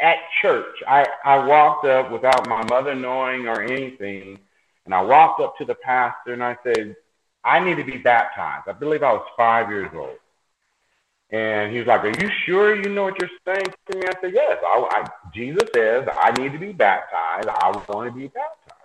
at 0.00 0.18
church. 0.40 0.82
I, 0.86 1.06
I 1.24 1.44
walked 1.44 1.84
up 1.86 2.10
without 2.10 2.48
my 2.48 2.64
mother 2.64 2.94
knowing 2.94 3.48
or 3.48 3.62
anything, 3.62 4.38
and 4.84 4.94
I 4.94 5.02
walked 5.02 5.40
up 5.40 5.56
to 5.58 5.64
the 5.64 5.74
pastor 5.74 6.32
and 6.32 6.42
I 6.42 6.56
said, 6.62 6.96
I 7.44 7.60
need 7.60 7.76
to 7.76 7.84
be 7.84 7.98
baptized. 7.98 8.68
I 8.68 8.72
believe 8.72 9.02
I 9.02 9.12
was 9.12 9.26
five 9.36 9.70
years 9.70 9.90
old. 9.94 10.18
And 11.30 11.70
he 11.72 11.78
was 11.78 11.86
like, 11.86 12.04
Are 12.04 12.22
you 12.22 12.30
sure 12.46 12.74
you 12.74 12.88
know 12.88 13.04
what 13.04 13.20
you're 13.20 13.30
saying 13.44 13.66
to 13.90 13.98
me? 13.98 14.04
I 14.06 14.12
said, 14.20 14.32
Yes. 14.32 14.58
I, 14.64 14.88
I, 14.90 15.10
Jesus 15.34 15.68
says 15.74 16.08
I 16.10 16.32
need 16.32 16.52
to 16.52 16.58
be 16.58 16.72
baptized. 16.72 17.48
I 17.48 17.70
want 17.88 18.12
to 18.12 18.18
be 18.18 18.28
baptized. 18.28 18.78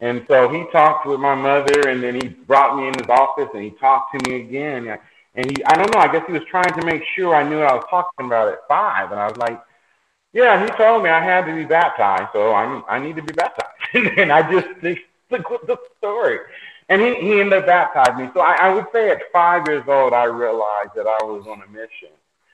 And 0.00 0.24
so 0.28 0.50
he 0.50 0.64
talked 0.70 1.06
with 1.06 1.20
my 1.20 1.34
mother, 1.34 1.88
and 1.88 2.02
then 2.02 2.14
he 2.14 2.28
brought 2.28 2.76
me 2.76 2.88
in 2.88 2.94
his 2.94 3.08
office, 3.08 3.48
and 3.54 3.62
he 3.62 3.70
talked 3.70 4.18
to 4.18 4.30
me 4.30 4.36
again. 4.42 4.98
And 5.34 5.50
he, 5.50 5.64
I 5.64 5.74
don't 5.76 5.92
know, 5.94 6.00
I 6.00 6.12
guess 6.12 6.24
he 6.26 6.34
was 6.34 6.44
trying 6.50 6.72
to 6.74 6.84
make 6.84 7.02
sure 7.14 7.34
I 7.34 7.48
knew 7.48 7.58
what 7.58 7.68
I 7.68 7.74
was 7.74 7.86
talking 7.88 8.26
about 8.26 8.48
at 8.48 8.58
five. 8.68 9.10
And 9.10 9.18
I 9.18 9.26
was 9.26 9.38
like, 9.38 9.58
yeah, 10.36 10.62
he 10.62 10.68
told 10.76 11.02
me 11.02 11.08
I 11.08 11.24
had 11.24 11.46
to 11.46 11.54
be 11.54 11.64
baptized, 11.64 12.28
so 12.34 12.52
I, 12.52 12.82
I 12.88 12.98
need 12.98 13.16
to 13.16 13.22
be 13.22 13.32
baptized. 13.32 13.72
and 14.18 14.30
I 14.30 14.42
just 14.52 14.68
stick 14.78 15.48
with 15.48 15.66
the 15.66 15.78
story. 15.96 16.40
And 16.90 17.00
he, 17.00 17.14
he 17.14 17.40
ended 17.40 17.54
up 17.54 17.66
baptizing 17.66 18.26
me. 18.26 18.30
So 18.34 18.40
I, 18.40 18.54
I 18.68 18.74
would 18.74 18.84
say 18.92 19.10
at 19.10 19.22
five 19.32 19.66
years 19.66 19.84
old, 19.88 20.12
I 20.12 20.24
realized 20.24 20.90
that 20.94 21.06
I 21.06 21.24
was 21.24 21.46
on 21.48 21.62
a 21.62 21.66
mission. 21.68 22.10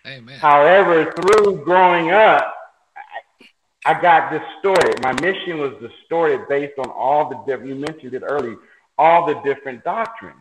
Amen. 0.07 0.39
However, 0.39 1.13
through 1.13 1.65
growing 1.65 2.13
up, 2.13 2.55
I, 3.85 3.91
I 3.93 4.01
got 4.01 4.31
distorted. 4.31 5.03
My 5.03 5.13
mission 5.21 5.59
was 5.59 5.75
distorted 5.81 6.49
based 6.49 6.79
on 6.79 6.89
all 6.91 7.29
the 7.31 7.37
different, 7.47 7.69
you 7.69 7.75
mentioned 7.75 8.15
it 8.15 8.23
earlier, 8.25 8.57
all 8.97 9.27
the 9.27 9.35
different 9.43 9.83
doctrines. 9.83 10.37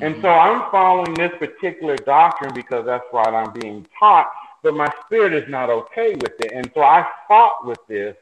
And 0.00 0.16
Mhm. 0.16 0.22
so 0.22 0.28
I'm 0.28 0.70
following 0.72 1.14
this 1.14 1.32
particular 1.38 1.96
doctrine 1.96 2.52
because 2.54 2.84
that's 2.86 3.04
what 3.12 3.32
I'm 3.32 3.52
being 3.52 3.86
taught, 3.98 4.32
but 4.62 4.74
my 4.74 4.88
spirit 5.04 5.32
is 5.32 5.48
not 5.48 5.70
okay 5.70 6.14
with 6.14 6.40
it. 6.40 6.52
And 6.52 6.70
so 6.74 6.82
I 6.82 7.06
fought 7.28 7.66
with 7.66 7.80
this 7.88 8.16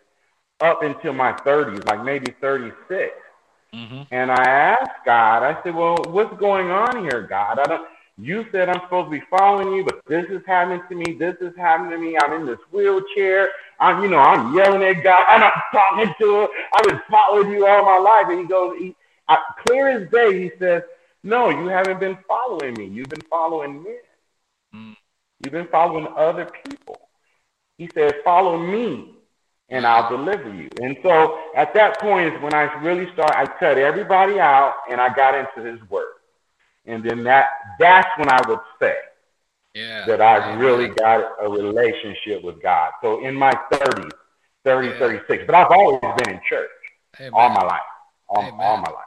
up 0.61 0.82
until 0.82 1.12
my 1.12 1.32
30s, 1.32 1.87
like 1.87 2.04
maybe 2.04 2.35
36. 2.40 3.14
Mhm. 3.75 4.06
And 4.11 4.30
I 4.32 4.42
asked 4.44 5.04
God, 5.04 5.42
I 5.42 5.62
said, 5.62 5.75
Well, 5.75 5.97
what's 6.09 6.37
going 6.38 6.70
on 6.70 7.04
here, 7.04 7.23
God? 7.23 7.59
I 7.59 7.64
don't 7.64 7.87
you 8.23 8.44
said 8.52 8.68
I'm 8.68 8.80
supposed 8.82 9.06
to 9.06 9.18
be 9.18 9.25
following 9.30 9.73
you, 9.75 9.85
but 9.85 10.00
this 10.06 10.26
is 10.28 10.42
happening 10.47 10.82
to 10.90 10.94
me, 10.94 11.16
this 11.18 11.37
is 11.40 11.56
happening 11.56 11.92
to 11.92 11.99
me. 11.99 12.18
I'm 12.23 12.35
in 12.35 12.47
this 12.47 12.59
wheelchair. 12.70 13.49
I'm, 13.78 14.02
you 14.02 14.11
know, 14.11 14.18
I'm 14.18 14.54
yelling 14.54 14.82
at 14.82 15.02
God, 15.02 15.25
I'm 15.26 15.50
talking 15.73 16.14
to 16.20 16.40
him. 16.42 16.49
I've 16.76 16.87
been 16.87 17.00
following 17.11 17.50
you 17.50 17.66
all 17.66 17.85
my 17.85 17.99
life. 17.99 18.26
And 18.28 18.40
he 18.40 18.47
goes, 18.47 18.76
he, 18.78 18.94
I, 19.28 19.38
clear 19.66 19.88
as 19.88 20.11
day, 20.11 20.38
he 20.42 20.50
says, 20.59 20.82
No, 21.23 21.49
you 21.49 21.68
haven't 21.68 21.99
been 21.99 22.18
following 22.28 22.75
me. 22.75 22.87
You've 22.87 23.09
been 23.09 23.23
following 23.30 23.82
men. 23.82 23.99
Mm. 24.75 24.97
You've 25.42 25.52
been 25.52 25.68
following 25.68 26.06
other 26.16 26.47
people. 26.64 27.09
He 27.78 27.88
said, 27.94 28.14
Follow 28.25 28.59
me 28.59 29.14
and 29.70 29.87
I'll 29.87 30.09
deliver 30.11 30.52
you. 30.52 30.68
And 30.82 30.97
so 31.02 31.38
at 31.56 31.73
that 31.75 31.99
point 32.00 32.35
is 32.35 32.42
when 32.42 32.52
I 32.54 32.62
really 32.82 33.11
start, 33.12 33.30
I 33.35 33.47
cut 33.47 33.78
everybody 33.78 34.38
out 34.38 34.75
and 34.90 35.00
I 35.00 35.14
got 35.14 35.35
into 35.35 35.68
his 35.70 35.80
word. 35.88 36.12
And 36.87 37.02
then 37.04 37.23
that 37.25 37.47
that's 37.78 38.09
when 38.18 38.28
I 38.28 38.40
would 38.49 38.59
say 38.80 38.97
Yeah. 39.75 40.04
that 40.06 40.20
I 40.20 40.54
really 40.56 40.88
got 40.88 41.37
a 41.40 41.49
relationship 41.49 42.42
with 42.42 42.61
God. 42.61 42.92
So 43.00 43.25
in 43.25 43.35
my 43.35 43.52
30s, 43.73 44.11
30, 44.64 44.88
Yeah. 44.88 44.99
36, 44.99 45.44
but 45.47 45.54
I've 45.54 45.70
always 45.70 46.00
been 46.00 46.35
in 46.35 46.40
church 46.49 46.70
Amen. 47.18 47.32
all 47.35 47.49
my 47.50 47.62
life, 47.62 47.80
all, 48.28 48.42
Amen. 48.42 48.61
all 48.61 48.76
my 48.76 48.90
life. 48.90 49.04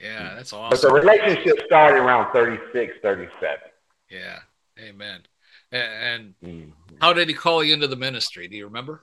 Yeah, 0.00 0.34
that's 0.34 0.52
awesome. 0.52 0.70
But 0.70 0.80
the 0.80 0.92
relationship 0.92 1.60
started 1.66 1.98
around 1.98 2.32
36, 2.32 2.94
37. 3.02 3.58
Yeah. 4.08 4.40
Amen. 4.78 5.22
A- 5.74 5.76
And 5.76 6.34
Mhm. 6.42 6.72
how 7.00 7.12
did 7.12 7.28
he 7.28 7.34
call 7.34 7.62
you 7.64 7.74
into 7.74 7.88
the 7.88 7.96
ministry? 7.96 8.48
Do 8.48 8.56
you 8.56 8.64
remember? 8.66 9.02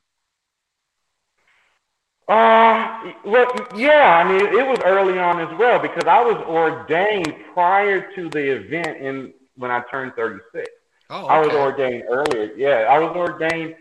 Uh, 2.27 3.11
well, 3.25 3.51
yeah, 3.75 4.17
I 4.17 4.23
mean, 4.23 4.45
it 4.45 4.65
was 4.65 4.79
early 4.85 5.19
on 5.19 5.39
as 5.41 5.53
well 5.57 5.79
because 5.79 6.05
I 6.05 6.21
was 6.23 6.37
ordained 6.45 7.33
prior 7.53 8.09
to 8.15 8.29
the 8.29 8.55
event 8.55 8.97
in 8.97 9.33
when 9.57 9.69
I 9.69 9.81
turned 9.91 10.15
36. 10.15 10.69
Oh, 11.09 11.27
I 11.27 11.39
was 11.39 11.49
ordained 11.53 12.05
earlier. 12.07 12.53
Yeah, 12.55 12.87
I 12.89 12.99
was 12.99 13.15
ordained 13.15 13.75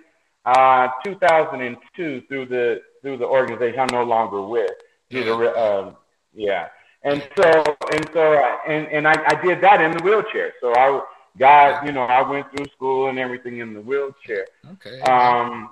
uh 0.46 0.88
2002 1.04 2.22
through 2.22 2.46
the 2.46 2.82
through 3.02 3.18
the 3.18 3.26
organization 3.26 3.78
I'm 3.78 3.86
no 3.92 4.02
longer 4.04 4.42
with. 4.42 4.70
Through 5.10 5.24
the, 5.24 5.36
Yeah. 5.36 5.50
um, 5.50 5.96
yeah, 6.32 6.68
and 7.04 7.22
so 7.36 7.62
and 7.92 8.10
so 8.12 8.34
and 8.66 8.88
and 8.88 9.06
I, 9.06 9.14
I 9.26 9.34
did 9.40 9.60
that 9.60 9.80
in 9.80 9.92
the 9.92 10.02
wheelchair. 10.02 10.54
So 10.60 10.72
I 10.74 11.00
got 11.38 11.86
you 11.86 11.92
know 11.92 12.02
I 12.02 12.28
went 12.28 12.46
through 12.50 12.66
school 12.66 13.08
and 13.08 13.18
everything 13.18 13.58
in 13.58 13.74
the 13.74 13.80
wheelchair. 13.80 14.46
Okay. 14.72 15.00
Um, 15.00 15.70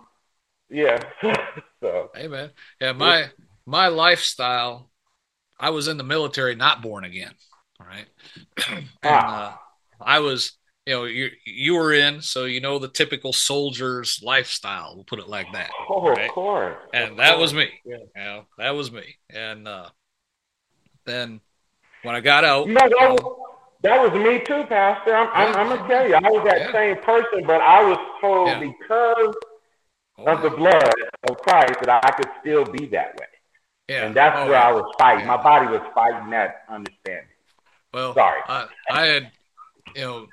yeah. 0.71 1.03
so 1.81 2.11
Amen. 2.17 2.51
Yeah, 2.81 2.93
my 2.93 3.31
my 3.67 3.89
lifestyle, 3.89 4.91
I 5.59 5.71
was 5.71 5.89
in 5.89 5.97
the 5.97 6.05
military, 6.05 6.55
not 6.55 6.83
born 6.83 7.05
again. 7.05 7.33
All 7.81 7.87
right. 7.87 8.07
and 8.69 8.87
uh, 9.03 9.53
I 10.01 10.19
was, 10.21 10.53
you 10.87 10.95
know, 10.95 11.05
you 11.05 11.29
you 11.45 11.75
were 11.75 11.93
in, 11.93 12.21
so 12.23 12.45
you 12.45 12.61
know 12.61 12.79
the 12.79 12.89
typical 12.89 13.33
soldier's 13.33 14.21
lifestyle. 14.23 14.95
We'll 14.95 15.05
put 15.05 15.21
it 15.21 15.29
like 15.29 15.53
that. 15.53 15.71
oh, 15.89 16.09
Right. 16.09 16.29
of 16.29 16.35
course. 16.35 16.77
And 16.93 17.13
of 17.13 17.17
that 17.19 17.39
was 17.39 17.55
me. 17.55 17.69
Yeah. 17.85 17.97
You 18.17 18.23
know, 18.23 18.47
that 18.59 18.71
was 18.71 18.91
me. 18.91 19.17
And 19.31 19.69
uh, 19.69 19.91
then 21.05 21.41
when 22.03 22.15
I 22.15 22.21
got 22.21 22.45
out, 22.45 22.69
No, 22.69 22.75
that 22.75 22.91
was, 22.91 23.38
that 23.83 24.01
was 24.01 24.13
me 24.13 24.41
too, 24.41 24.65
Pastor. 24.69 25.15
I'm, 25.15 25.29
I'm, 25.33 25.55
I'm 25.57 25.77
gonna 25.77 25.89
tell 25.89 26.09
you, 26.09 26.15
I 26.15 26.21
was 26.21 26.45
that 26.45 26.61
Yeah. 26.61 26.73
same 26.73 26.97
person, 27.03 27.47
but 27.47 27.61
I 27.61 27.83
was 27.85 27.99
told 28.21 28.49
Yeah. 28.49 28.61
because 28.61 29.35
oh, 30.19 30.25
of 30.27 30.43
the 30.43 30.51
blood 30.51 30.95
of 31.29 31.39
Christ 31.39 31.81
that 31.83 32.05
I 32.05 32.11
could 32.13 32.31
still 32.41 32.65
be 32.65 32.87
that 32.87 33.17
way, 33.19 33.27
yeah, 33.89 34.07
and 34.07 34.15
that's 34.15 34.37
oh, 34.39 34.45
where 34.45 34.55
yeah. 34.55 34.69
I 34.69 34.73
was 34.73 34.93
fighting. 34.99 35.27
Yeah. 35.27 35.37
My 35.37 35.43
body 35.43 35.67
was 35.67 35.83
fighting 35.95 36.31
that 36.31 36.63
understanding. 36.69 37.29
Well, 37.93 38.15
Sorry. 38.15 38.41
I, 38.47 38.67
I 38.91 39.07
had, 39.07 39.33
you 39.95 40.03
know, 40.03 40.27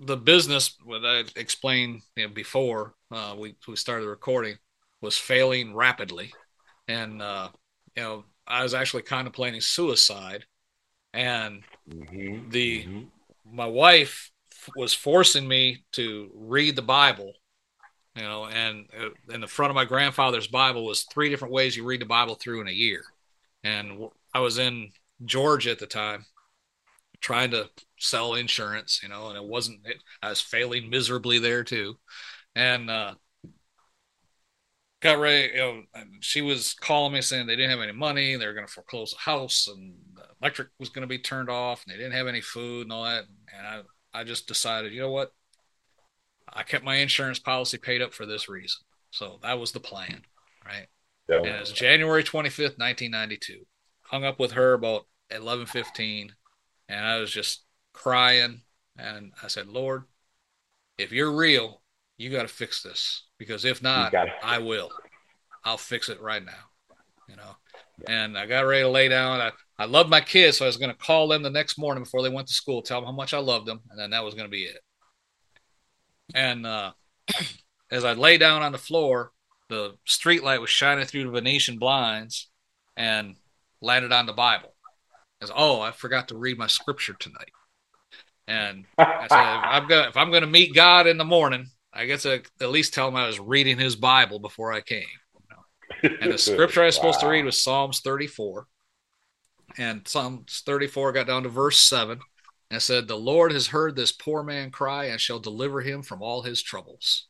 the 0.00 0.16
business 0.16 0.76
what 0.84 1.04
I 1.04 1.24
explained 1.36 2.02
you 2.16 2.26
know, 2.26 2.32
before 2.32 2.94
uh, 3.10 3.34
we 3.38 3.54
we 3.66 3.76
started 3.76 4.04
the 4.04 4.08
recording 4.10 4.56
was 5.00 5.16
failing 5.16 5.74
rapidly, 5.74 6.32
and 6.88 7.22
uh, 7.22 7.48
you 7.96 8.02
know 8.02 8.24
I 8.46 8.62
was 8.62 8.74
actually 8.74 9.02
contemplating 9.02 9.60
suicide, 9.60 10.44
and 11.12 11.62
Mm-hmm. 11.88 12.50
The- 12.50 12.86
my 13.50 13.66
wife 13.66 14.30
was 14.76 14.92
forcing 14.92 15.48
me 15.48 15.84
to 15.92 16.30
read 16.34 16.76
the 16.76 16.82
Bible. 16.82 17.32
You 18.14 18.22
know, 18.24 18.46
and 18.46 18.86
uh, 19.00 19.32
in 19.32 19.40
the 19.40 19.46
front 19.46 19.70
of 19.70 19.76
my 19.76 19.84
grandfather's 19.84 20.48
Bible 20.48 20.84
was 20.84 21.04
three 21.04 21.30
different 21.30 21.54
ways 21.54 21.76
you 21.76 21.84
read 21.84 22.00
the 22.00 22.06
Bible 22.06 22.34
through 22.34 22.60
in 22.60 22.68
a 22.68 22.72
year, 22.72 23.02
and 23.62 23.90
w- 23.90 24.10
I 24.34 24.40
was 24.40 24.58
in 24.58 24.90
Georgia 25.24 25.70
at 25.70 25.78
the 25.78 25.86
time, 25.86 26.26
trying 27.20 27.52
to 27.52 27.70
sell 27.98 28.34
insurance, 28.34 29.00
you 29.02 29.08
know, 29.08 29.28
and 29.28 29.36
it 29.36 29.44
wasn't. 29.44 29.86
It, 29.86 29.98
I 30.20 30.30
was 30.30 30.40
failing 30.40 30.90
miserably 30.90 31.38
there 31.38 31.62
too, 31.62 31.96
and 32.56 32.90
uh, 32.90 33.14
got 35.00 35.18
ready. 35.18 35.52
You 35.54 35.58
know, 35.58 35.82
and 35.94 36.24
she 36.24 36.40
was 36.40 36.74
calling 36.74 37.12
me 37.12 37.20
saying 37.20 37.46
they 37.46 37.56
didn't 37.56 37.70
have 37.70 37.80
any 37.80 37.92
money, 37.92 38.36
they 38.36 38.46
were 38.46 38.54
going 38.54 38.66
to 38.66 38.72
foreclose 38.72 39.12
the 39.12 39.18
house, 39.18 39.68
and 39.68 39.94
electric 40.40 40.68
was 40.78 40.88
going 40.88 41.02
to 41.02 41.08
be 41.08 41.18
turned 41.18 41.50
off, 41.50 41.84
and 41.84 41.92
they 41.92 41.98
didn't 41.98 42.16
have 42.16 42.26
any 42.26 42.40
food 42.40 42.82
and 42.82 42.92
all 42.92 43.04
that. 43.04 43.24
And 43.56 43.66
I, 43.66 44.20
I 44.20 44.24
just 44.24 44.46
decided, 44.46 44.92
you 44.92 45.00
know 45.00 45.10
what? 45.10 45.32
I 46.52 46.62
kept 46.62 46.84
my 46.84 46.96
insurance 46.96 47.38
policy 47.38 47.78
paid 47.78 48.02
up 48.02 48.14
for 48.14 48.26
this 48.26 48.48
reason. 48.48 48.80
So 49.10 49.38
that 49.42 49.58
was 49.58 49.72
the 49.72 49.80
plan, 49.80 50.22
right? 50.64 50.86
Yeah. 51.28 51.38
And 51.38 51.46
it 51.46 51.60
was 51.60 51.72
January 51.72 52.22
25th, 52.22 52.78
1992. 52.78 53.66
Hung 54.02 54.24
up 54.24 54.38
with 54.38 54.52
her 54.52 54.72
about 54.72 55.06
11:15, 55.30 56.30
and 56.88 57.04
I 57.04 57.18
was 57.18 57.30
just 57.30 57.64
crying. 57.92 58.62
And 58.96 59.32
I 59.42 59.48
said, 59.48 59.68
Lord, 59.68 60.04
if 60.96 61.12
you're 61.12 61.32
real, 61.32 61.82
you 62.16 62.30
got 62.30 62.42
to 62.42 62.48
fix 62.48 62.82
this 62.82 63.24
because 63.38 63.64
if 63.64 63.82
not, 63.82 64.14
I 64.42 64.58
will. 64.58 64.90
I'll 65.64 65.76
fix 65.76 66.08
it 66.08 66.20
right 66.20 66.44
now. 66.44 66.52
You 67.28 67.36
know. 67.36 67.56
And 68.06 68.38
I 68.38 68.46
got 68.46 68.66
ready 68.66 68.82
to 68.82 68.88
lay 68.88 69.08
down. 69.08 69.40
I, 69.40 69.52
I 69.78 69.86
loved 69.86 70.10
my 70.10 70.20
kids, 70.20 70.58
so 70.58 70.64
I 70.64 70.68
was 70.68 70.76
going 70.76 70.90
to 70.90 70.96
call 70.96 71.28
them 71.28 71.42
the 71.42 71.50
next 71.50 71.78
morning 71.78 72.04
before 72.04 72.22
they 72.22 72.28
went 72.28 72.48
to 72.48 72.54
school, 72.54 72.82
tell 72.82 73.00
them 73.00 73.06
how 73.06 73.12
much 73.12 73.34
I 73.34 73.38
loved 73.38 73.66
them, 73.66 73.80
and 73.90 73.98
then 73.98 74.10
that 74.10 74.24
was 74.24 74.34
going 74.34 74.46
to 74.46 74.50
be 74.50 74.64
it. 74.64 74.80
And 76.34 76.66
uh, 76.66 76.92
as 77.90 78.04
I 78.04 78.12
lay 78.12 78.38
down 78.38 78.62
on 78.62 78.72
the 78.72 78.78
floor, 78.78 79.32
the 79.68 79.96
street 80.04 80.42
light 80.42 80.60
was 80.60 80.70
shining 80.70 81.04
through 81.04 81.24
the 81.24 81.30
Venetian 81.30 81.78
blinds 81.78 82.48
and 82.96 83.36
landed 83.80 84.12
on 84.12 84.26
the 84.26 84.32
Bible. 84.32 84.74
Said, 85.42 85.52
"Oh, 85.54 85.80
I 85.80 85.92
forgot 85.92 86.28
to 86.28 86.38
read 86.38 86.58
my 86.58 86.66
scripture 86.66 87.14
tonight." 87.14 87.52
And 88.46 88.86
I 88.98 89.26
said, 89.28 89.40
if 89.40 89.64
"I'm 89.64 89.88
gonna 89.88 90.08
if 90.08 90.16
I'm 90.16 90.32
gonna 90.32 90.46
meet 90.46 90.74
God 90.74 91.06
in 91.06 91.18
the 91.18 91.24
morning, 91.24 91.66
I 91.92 92.06
guess 92.06 92.26
I 92.26 92.40
at 92.60 92.70
least 92.70 92.94
tell 92.94 93.08
him 93.08 93.16
I 93.16 93.26
was 93.26 93.38
reading 93.38 93.78
His 93.78 93.94
Bible 93.94 94.38
before 94.38 94.72
I 94.72 94.80
came." 94.80 95.04
And 96.02 96.32
the 96.32 96.38
scripture 96.38 96.82
I 96.82 96.86
was 96.86 96.94
supposed 96.94 97.20
to 97.20 97.28
read 97.28 97.44
was 97.44 97.62
Psalms 97.62 98.00
34. 98.00 98.66
And 99.76 100.06
Psalms 100.06 100.62
34 100.64 101.12
got 101.12 101.26
down 101.26 101.42
to 101.42 101.48
verse 101.48 101.78
7 101.78 102.18
and 102.70 102.82
said, 102.82 103.06
The 103.06 103.16
Lord 103.16 103.52
has 103.52 103.68
heard 103.68 103.96
this 103.96 104.12
poor 104.12 104.42
man 104.42 104.70
cry 104.70 105.06
and 105.06 105.20
shall 105.20 105.38
deliver 105.38 105.80
him 105.80 106.02
from 106.02 106.22
all 106.22 106.42
his 106.42 106.62
troubles. 106.62 107.26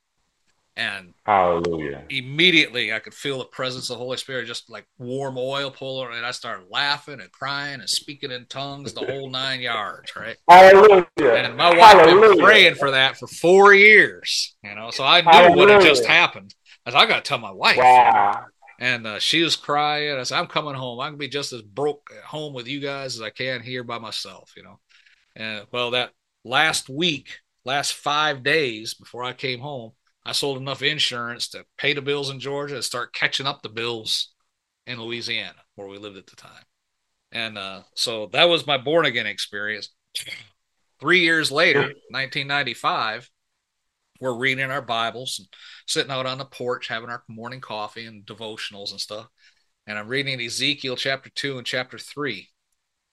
And 0.77 1.13
Hallelujah. 1.27 2.05
immediately 2.09 2.93
I 2.93 3.01
could 3.01 3.13
feel 3.13 3.39
the 3.39 3.47
presence 3.47 3.91
of 3.91 3.99
the 3.99 4.05
Holy 4.05 4.17
Spirit, 4.17 4.47
just 4.47 4.71
like 4.71 4.87
warm 4.97 5.37
oil 5.37 5.73
pulling, 5.73 6.15
and 6.15 6.25
I 6.25 6.31
started 6.31 6.69
laughing 6.71 7.21
and 7.21 7.33
crying 7.33 7.81
and 7.81 7.91
speaking 7.91 8.31
in 8.31 8.47
tongues, 8.47 8.93
the 8.93 9.05
whole 9.05 9.29
nine 9.29 9.61
yards, 9.61 10.15
right? 10.15 10.37
Hallelujah. 10.49 11.05
And 11.19 11.57
my 11.57 11.77
wife 11.77 12.07
been 12.07 12.39
praying 12.39 12.77
for 12.77 12.93
that 12.93 13.17
for 13.17 13.27
four 13.27 13.75
years, 13.75 14.55
you 14.63 14.73
know. 14.77 14.93
So 14.93 15.03
I 15.03 15.21
knew 15.21 15.57
what 15.57 15.69
had 15.69 15.83
just 15.83 16.07
happened. 16.07 16.55
I 16.87 16.93
said, 16.93 16.99
I 16.99 17.07
got 17.07 17.25
to 17.25 17.29
tell 17.29 17.39
my 17.39 17.51
wife. 17.51 17.79
Wow. 17.79 18.47
And 18.79 19.07
uh, 19.07 19.19
she 19.19 19.43
was 19.43 19.57
crying. 19.57 20.17
I 20.17 20.23
said, 20.23 20.39
I'm 20.39 20.47
coming 20.47 20.75
home. 20.75 21.01
I 21.01 21.09
can 21.09 21.19
be 21.19 21.29
just 21.29 21.53
as 21.53 21.63
broke 21.63 22.11
at 22.17 22.25
home 22.25 22.55
with 22.55 22.69
you 22.69 22.81
guys 22.81 23.17
as 23.17 23.23
I 23.23 23.31
can 23.31 23.61
here 23.61 23.83
by 23.83 23.99
myself, 23.99 24.53
you 24.57 24.63
know. 24.63 24.79
And 25.35 25.67
well, 25.73 25.93
that 25.93 26.13
last 26.45 26.89
week, 26.89 27.39
last 27.65 27.95
five 27.95 28.43
days 28.43 28.95
before 28.95 29.25
I 29.25 29.33
came 29.33 29.61
home, 29.61 29.93
I 30.25 30.33
sold 30.33 30.59
enough 30.59 30.83
insurance 30.83 31.49
to 31.49 31.65
pay 31.77 31.93
the 31.93 32.03
bills 32.03 32.31
in 32.31 32.39
Georgia 32.39 32.77
and 32.77 32.85
start 32.85 33.15
catching 33.15 33.47
up 33.47 33.63
the 33.63 33.69
bills 33.69 34.33
in 34.87 35.01
Louisiana, 35.01 35.57
where 35.75 35.89
we 35.89 35.99
lived 35.99 36.17
at 36.17 36.27
the 36.27 36.37
time. 36.37 36.65
And 37.33 37.59
uh, 37.59 37.83
so 37.95 38.29
that 38.33 38.45
was 38.45 38.67
my 38.67 38.79
born 38.79 39.07
again 39.07 39.27
experience. 39.27 39.91
Three 41.01 41.21
years 41.21 41.53
later, 41.53 41.81
1995, 41.81 43.31
we're 44.21 44.35
reading 44.35 44.71
our 44.71 44.83
Bibles 44.83 45.39
and 45.39 45.49
sitting 45.89 46.13
out 46.13 46.27
on 46.27 46.39
the 46.39 46.45
porch 46.45 46.89
having 46.89 47.11
our 47.11 47.25
morning 47.29 47.61
coffee 47.61 48.07
and 48.07 48.25
devotionals 48.27 48.91
and 48.93 49.01
stuff. 49.01 49.29
And 49.87 49.99
I'm 49.99 50.09
reading 50.09 50.41
Ezekiel 50.41 50.97
chapter 50.97 51.31
2 51.31 51.59
and 51.59 51.67
chapter 51.67 51.99
3. 51.99 52.49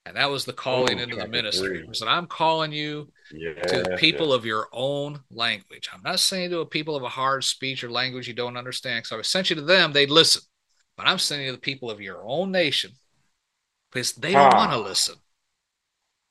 And 0.05 0.17
that 0.17 0.29
was 0.29 0.46
the 0.46 0.53
calling 0.53 1.00
Oh, 1.00 1.03
into 1.03 1.15
the 1.15 1.25
ministry. 1.25 1.70
three. 1.70 1.88
I 1.89 1.94
said, 1.94 2.08
I'm 2.10 2.27
calling 2.27 2.72
you 2.72 3.12
Yes, 3.32 3.55
to 3.67 3.79
the 3.79 3.89
people 3.96 4.32
yes. 4.32 4.34
of 4.34 4.45
your 4.45 4.67
own 4.71 5.21
language. 5.32 5.89
I'm 5.93 6.04
not 6.04 6.19
saying 6.19 6.52
to 6.52 6.60
a 6.60 6.65
people 6.65 6.95
of 6.95 7.04
a 7.04 7.10
hard 7.10 7.43
speech 7.43 7.84
or 7.84 7.89
language 7.91 8.28
you 8.28 8.34
don't 8.36 8.58
understand. 8.58 9.06
So 9.08 9.17
I 9.17 9.21
sent 9.23 9.49
you 9.49 9.56
to 9.56 9.63
them, 9.63 9.93
they'd 9.93 10.12
listen. 10.12 10.43
But 10.97 11.08
I'm 11.08 11.19
sending 11.19 11.47
you 11.47 11.54
to 11.54 11.58
the 11.58 11.62
people 11.62 11.89
of 11.89 12.02
your 12.02 12.23
own 12.26 12.52
nation 12.52 12.91
because 13.91 14.13
they 14.13 14.36
don't 14.36 14.54
Ah. 14.54 14.56
want 14.56 14.71
to 14.71 14.78
listen. 14.80 15.15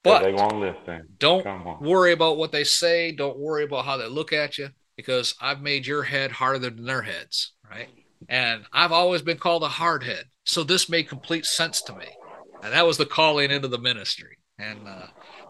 But 0.04 0.20
But 0.20 0.22
they 0.22 0.32
won't 0.32 0.60
listen. 0.60 1.08
don't 1.18 1.46
worry 1.80 2.12
about 2.12 2.36
what 2.36 2.52
they 2.52 2.64
say. 2.64 3.12
Don't 3.12 3.38
worry 3.38 3.64
about 3.64 3.84
how 3.86 3.96
they 3.96 4.06
look 4.06 4.32
at 4.32 4.58
you 4.58 4.70
because 4.96 5.34
I've 5.40 5.60
made 5.60 5.86
your 5.86 6.02
head 6.02 6.32
harder 6.32 6.58
than 6.58 6.84
their 6.84 7.02
heads, 7.02 7.52
right? 7.70 7.88
And 8.28 8.64
I've 8.72 8.92
always 8.92 9.22
been 9.22 9.38
called 9.38 9.62
a 9.62 9.68
hard 9.68 10.02
head. 10.02 10.24
So 10.44 10.62
this 10.62 10.88
made 10.88 11.08
complete 11.08 11.44
sense 11.44 11.82
to 11.82 11.94
me. 11.94 12.06
And 12.62 12.72
that 12.72 12.86
was 12.86 12.96
the 12.96 13.06
calling 13.06 13.50
into 13.50 13.68
the 13.68 13.78
ministry. 13.78 14.38
And 14.58 14.86
uh, 14.86 15.06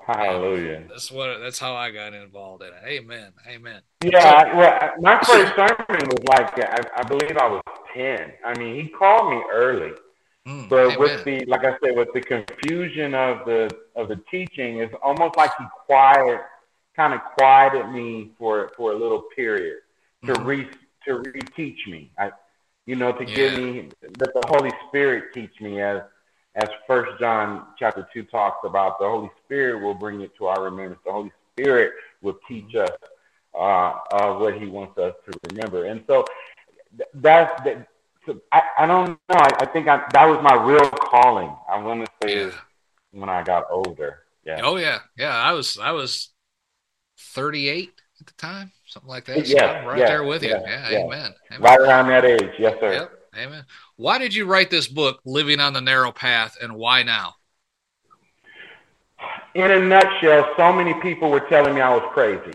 Hallelujah. 0.07 0.85
that's 0.89 1.11
what 1.11 1.39
that's 1.39 1.59
how 1.59 1.75
I 1.75 1.91
got 1.91 2.15
involved 2.15 2.63
in 2.63 2.69
it. 2.69 2.83
Amen. 2.87 3.33
Amen. 3.49 3.81
Yeah, 4.03 4.57
well, 4.57 4.93
my 5.01 5.19
first 5.25 5.55
sermon 5.55 6.09
was 6.09 6.25
like 6.29 6.59
I, 6.59 6.83
I 6.97 7.03
believe 7.05 7.37
I 7.37 7.49
was 7.49 7.63
ten. 7.95 8.33
I 8.45 8.59
mean, 8.59 8.83
he 8.83 8.89
called 8.89 9.31
me 9.31 9.43
early, 9.53 9.93
Mm, 10.47 10.69
but 10.69 10.87
amen. 10.87 10.99
with 10.99 11.25
the 11.25 11.45
like 11.47 11.65
I 11.65 11.77
said, 11.83 11.97
with 11.97 12.13
the 12.13 12.21
confusion 12.21 13.15
of 13.15 13.47
the 13.47 13.71
of 13.97 14.09
the 14.09 14.21
teaching, 14.31 14.79
it's 14.79 14.95
almost 15.03 15.37
like 15.37 15.51
he 15.59 15.65
quiet, 15.87 16.41
kind 16.97 17.13
of 17.15 17.21
quieted 17.37 17.89
me 17.91 18.33
for 18.39 18.71
for 18.77 18.93
a 18.93 18.97
little 18.97 19.23
period 19.35 19.79
to 20.27 20.33
Mhm. 20.33 20.45
re 20.47 20.71
to 21.05 21.11
reteach 21.19 21.87
me. 21.87 22.11
I, 22.19 22.33
you 22.87 22.97
know, 22.97 23.13
to 23.13 23.25
give 23.25 23.55
me 23.55 23.91
that 24.19 24.33
the 24.35 24.43
Holy 24.47 24.73
Spirit 24.89 25.33
teach 25.35 25.61
me 25.61 25.81
as 25.81 26.03
as 26.57 26.69
First 26.87 27.19
John 27.19 27.67
chapter 27.79 28.07
two 28.13 28.23
talks 28.25 28.59
about. 28.65 28.99
The 28.99 29.09
Holy 29.09 29.31
Spirit 29.45 29.83
will 29.83 29.95
bring 29.95 30.21
it 30.21 30.35
to 30.37 30.47
our 30.47 30.63
remembrance. 30.63 31.03
The 31.05 31.13
Holy 31.13 31.33
Spirit 31.53 31.93
will 32.23 32.39
teach 32.47 32.75
us 32.75 32.91
uh, 33.55 33.99
uh, 34.13 34.35
what 34.35 34.55
He 34.57 34.67
wants 34.67 34.97
us 34.99 35.15
to 35.27 35.39
remember. 35.51 35.85
And 35.87 36.05
so 36.07 36.25
that's 37.15 37.63
that. 37.65 37.89
So 38.27 38.41
I, 38.53 38.63
I 38.79 38.87
don't 38.87 39.09
know. 39.09 39.17
I, 39.37 39.51
I 39.61 39.67
think 39.67 39.87
I, 39.89 40.03
that 40.13 40.25
was 40.27 40.41
my 40.43 40.55
real 40.65 40.89
calling. 40.91 41.55
I 41.69 41.79
want 41.79 42.07
to 42.07 42.11
say 42.23 42.47
Yeah. 42.47 42.51
when 43.11 43.29
I 43.29 43.43
got 43.43 43.67
older. 43.71 44.21
Yeah. 44.45 44.61
Oh 44.63 44.77
yeah, 44.77 45.01
yeah. 45.17 45.35
I 45.37 45.53
was 45.53 45.79
I 45.79 45.91
was 45.91 46.31
38 47.19 47.93
at 48.21 48.27
the 48.27 48.33
time, 48.35 48.71
something 48.87 49.09
like 49.09 49.25
that. 49.27 49.47
So 49.47 49.55
Yeah, 49.57 49.73
I'm 49.73 49.87
right 49.87 49.99
yeah, 50.01 50.07
there 50.07 50.25
with 50.25 50.43
you. 50.43 50.51
yeah, 50.51 50.63
Yeah, 50.67 50.91
yeah. 50.91 50.99
amen. 50.99 51.35
amen. 51.53 51.61
Right 51.61 51.81
around 51.81 52.09
that 52.09 52.25
age. 52.25 52.53
Yes, 52.59 52.77
sir. 52.81 52.93
Yep, 52.93 53.13
amen. 53.37 53.65
Why 53.97 54.19
did 54.19 54.35
you 54.35 54.47
write 54.47 54.71
this 54.71 54.89
book, 54.89 55.21
Living 55.25 55.61
on 55.61 55.73
the 55.73 55.81
Narrow 55.81 56.13
Path, 56.13 56.57
and 56.61 56.75
why 56.75 57.03
now? 57.03 57.35
in 59.55 59.71
a 59.71 59.81
nutshell, 59.81 60.53
so 60.57 60.73
many 60.73 60.95
people 60.95 61.31
were 61.31 61.41
telling 61.49 61.75
me 61.75 61.81
I 61.81 61.95
was 61.95 62.03
crazy. 62.13 62.53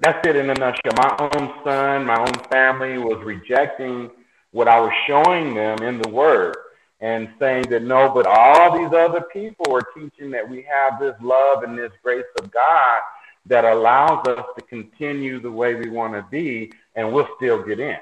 That's 0.00 0.26
it 0.28 0.36
in 0.36 0.48
a 0.48 0.54
nutshell. 0.54 0.92
My 0.96 1.16
own 1.18 1.52
son, 1.64 2.06
my 2.06 2.18
own 2.20 2.34
family 2.50 2.98
was 2.98 3.20
rejecting 3.24 4.10
what 4.52 4.68
I 4.68 4.78
was 4.80 4.92
showing 5.06 5.54
them 5.54 5.82
in 5.82 6.00
the 6.00 6.08
Word 6.08 6.56
and 7.00 7.28
saying 7.38 7.64
that 7.70 7.82
no, 7.82 8.12
but 8.12 8.26
all 8.26 8.76
these 8.76 8.92
other 8.92 9.22
people 9.32 9.72
are 9.72 9.86
teaching 9.96 10.30
that 10.30 10.48
we 10.48 10.62
have 10.62 10.98
this 10.98 11.14
love 11.22 11.62
and 11.62 11.78
this 11.78 11.92
grace 12.02 12.24
of 12.40 12.50
God 12.50 13.00
that 13.46 13.64
allows 13.64 14.26
us 14.26 14.44
to 14.56 14.64
continue 14.64 15.40
the 15.40 15.50
way 15.50 15.74
we 15.74 15.88
want 15.88 16.12
to 16.14 16.24
be 16.30 16.72
and 16.96 17.12
we'll 17.12 17.28
still 17.36 17.62
get 17.62 17.80
in. 17.80 17.98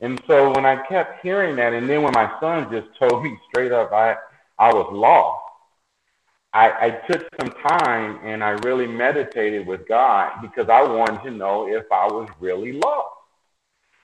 And 0.00 0.22
so 0.26 0.52
when 0.52 0.64
I 0.64 0.76
kept 0.86 1.22
hearing 1.22 1.56
that, 1.56 1.72
and 1.72 1.88
then 1.88 2.02
when 2.02 2.12
my 2.12 2.32
son 2.40 2.70
just 2.70 2.88
told 2.98 3.22
me 3.22 3.36
straight 3.48 3.72
up, 3.72 3.92
I, 3.92 4.16
I 4.58 4.72
was 4.72 4.88
lost. 4.92 5.44
I, 6.52 6.70
I 6.70 6.90
took 6.90 7.28
some 7.38 7.50
time 7.68 8.18
and 8.24 8.42
I 8.42 8.50
really 8.50 8.86
meditated 8.86 9.66
with 9.66 9.86
God 9.86 10.40
because 10.42 10.68
I 10.68 10.82
wanted 10.82 11.22
to 11.24 11.30
know 11.30 11.68
if 11.68 11.84
I 11.92 12.06
was 12.06 12.28
really 12.40 12.72
lost. 12.72 13.16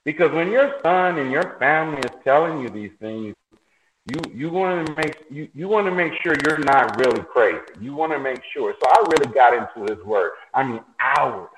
Because 0.05 0.31
when 0.31 0.49
your 0.49 0.79
son 0.81 1.19
and 1.19 1.31
your 1.31 1.57
family 1.59 1.99
is 1.99 2.23
telling 2.23 2.61
you 2.61 2.69
these 2.69 2.93
things, 3.01 3.35
you 4.07 4.21
you 4.33 4.49
want 4.51 4.87
to 4.87 4.95
make 4.95 5.17
you, 5.31 5.49
you 5.55 5.67
want 5.69 5.87
to 5.87 5.93
make 5.93 6.13
sure 6.23 6.35
you're 6.45 6.59
not 6.59 6.97
really 6.99 7.21
crazy. 7.23 7.59
You 7.81 7.95
want 7.95 8.13
to 8.13 8.19
make 8.19 8.41
sure. 8.53 8.73
So 8.81 8.89
I 8.89 9.05
really 9.11 9.33
got 9.33 9.53
into 9.53 9.93
his 9.93 10.03
word. 10.05 10.31
I 10.53 10.63
mean 10.63 10.81
hours, 10.99 11.49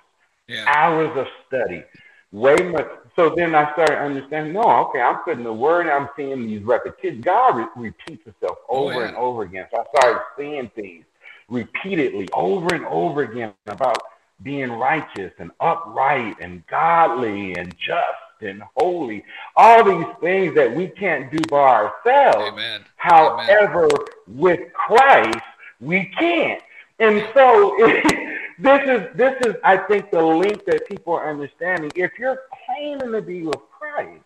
Yeah, 0.48 0.66
hours 0.68 1.12
of 1.18 1.28
study. 1.48 1.84
Way 2.32 2.56
much. 2.58 2.88
So 3.16 3.34
then 3.36 3.56
I 3.56 3.72
started 3.74 4.00
understanding. 4.00 4.54
No, 4.54 4.62
okay, 4.88 5.02
I'm 5.02 5.18
putting 5.24 5.44
the 5.46 5.54
word. 5.54 5.88
I'm 5.88 6.10
seeing 6.18 6.48
these 6.48 6.64
repetitions. 6.64 7.24
God 7.26 7.58
re- 7.58 7.68
repeats 7.90 8.26
Himself 8.26 8.60
Oh, 8.70 8.90
over 8.90 9.02
yeah. 9.02 9.08
and 9.08 9.18
over 9.18 9.44
again. 9.44 9.68
So 9.72 9.82
I 9.82 10.00
started 10.00 10.22
seeing 10.38 10.70
things 10.76 11.06
repeatedly 11.50 12.30
over 12.34 12.76
and 12.76 12.86
over 12.88 13.24
again 13.24 13.54
about 13.68 13.98
being 14.44 14.72
righteous 14.72 15.34
and 15.40 15.52
upright 15.60 16.38
and 16.42 16.66
godly 16.68 17.56
and 17.56 17.76
just 17.78 18.04
and 18.42 18.64
holy. 18.76 19.24
All 19.56 19.84
these 19.84 20.08
things 20.22 20.56
that 20.56 20.74
we 20.74 20.88
can't 20.88 21.32
do 21.32 21.40
by 21.50 21.58
ourselves. 21.58 22.52
amen. 22.54 22.82
However, 22.98 23.88
with 24.28 24.72
Christ, 24.74 25.40
we 25.80 26.06
can't. 26.18 26.62
And 27.00 27.26
so 27.34 27.76
this 28.60 28.82
is 28.90 29.16
this 29.16 29.36
is 29.46 29.56
I 29.64 29.78
think 29.78 30.12
the 30.12 30.22
link 30.22 30.66
that 30.66 30.88
people 30.88 31.14
are 31.14 31.30
understanding. 31.30 31.92
If 31.96 32.12
you're 32.20 32.40
claiming 32.66 33.12
to 33.14 33.22
be 33.22 33.44
with 33.44 33.60
Christ, 33.78 34.22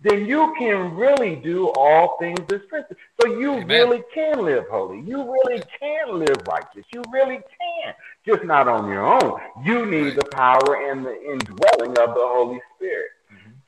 then 0.00 0.26
you 0.26 0.54
can 0.58 0.94
really 0.96 1.36
do 1.36 1.68
all 1.76 2.16
things 2.18 2.40
as 2.52 2.60
Christians. 2.68 2.98
So 3.20 3.28
you 3.38 3.52
Amen. 3.54 3.66
really 3.68 4.02
can 4.14 4.42
live 4.44 4.64
holy. 4.70 5.00
You 5.00 5.22
really 5.22 5.62
can 5.80 6.18
live 6.18 6.36
righteous. 6.48 6.84
You 6.92 7.02
really 7.12 7.36
can. 7.36 7.94
Just 8.26 8.44
not 8.44 8.68
on 8.68 8.88
your 8.88 9.04
own. 9.06 9.40
You 9.64 9.86
need 9.86 10.04
Right. 10.04 10.16
the 10.16 10.24
power 10.26 10.90
and 10.90 11.04
the 11.04 11.14
indwelling 11.22 11.90
of 11.98 12.14
the 12.14 12.26
Holy 12.26 12.60
Spirit. 12.76 13.10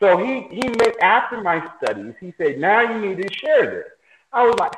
So 0.00 0.18
he 0.18 0.42
he 0.54 0.68
made 0.68 0.96
after 1.00 1.40
my 1.40 1.66
studies, 1.78 2.14
he 2.20 2.34
said, 2.38 2.58
now 2.58 2.80
you 2.80 3.08
need 3.08 3.22
to 3.22 3.34
share 3.34 3.70
this. 3.70 3.86
I 4.32 4.46
was 4.46 4.56
like, 4.58 4.74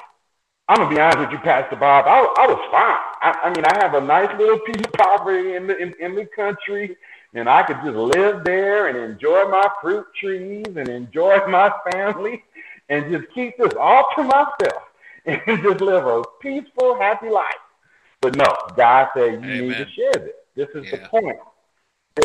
I'm 0.69 0.77
gonna 0.77 0.95
be 0.95 1.01
honest 1.01 1.19
with 1.19 1.31
you, 1.31 1.39
Pastor 1.39 1.77
Bob. 1.77 2.05
I, 2.07 2.19
I 2.43 2.47
was 2.47 2.61
fine. 2.71 2.99
I, 3.23 3.49
I 3.49 3.55
mean, 3.55 3.65
I 3.65 3.75
have 3.83 3.95
a 3.95 4.01
nice 4.01 4.31
little 4.39 4.59
piece 4.61 4.85
of 4.85 4.93
property 4.93 5.55
in 5.55 5.67
the 5.67 5.77
in, 5.77 5.95
in 5.99 6.15
the 6.15 6.27
country, 6.27 6.97
and 7.35 7.49
I 7.49 7.63
could 7.63 7.79
just 7.83 7.97
live 7.97 8.45
there 8.45 8.89
and 8.89 8.97
enjoy 8.97 9.49
my 9.49 9.69
fruit 9.81 10.07
trees 10.21 10.67
and 10.67 10.89
enjoy 10.89 11.39
my 11.49 11.73
family, 11.91 12.45
and 12.89 13.11
just 13.11 13.33
keep 13.35 13.57
this 13.57 13.73
all 13.81 14.05
to 14.17 14.23
myself 14.23 14.83
and 15.25 15.63
just 15.63 15.81
live 15.81 16.07
a 16.07 16.23
peaceful, 16.41 16.99
happy 16.99 17.31
life. 17.31 17.45
But 18.21 18.37
no, 18.37 18.55
God 18.77 19.09
said 19.15 19.33
you 19.33 19.39
Amen. 19.39 19.69
need 19.69 19.77
to 19.77 19.91
share 19.91 20.13
this. 20.13 20.33
This 20.55 20.69
is 20.75 20.93
yeah. 20.93 20.99
the 20.99 21.09
point. 21.09 21.39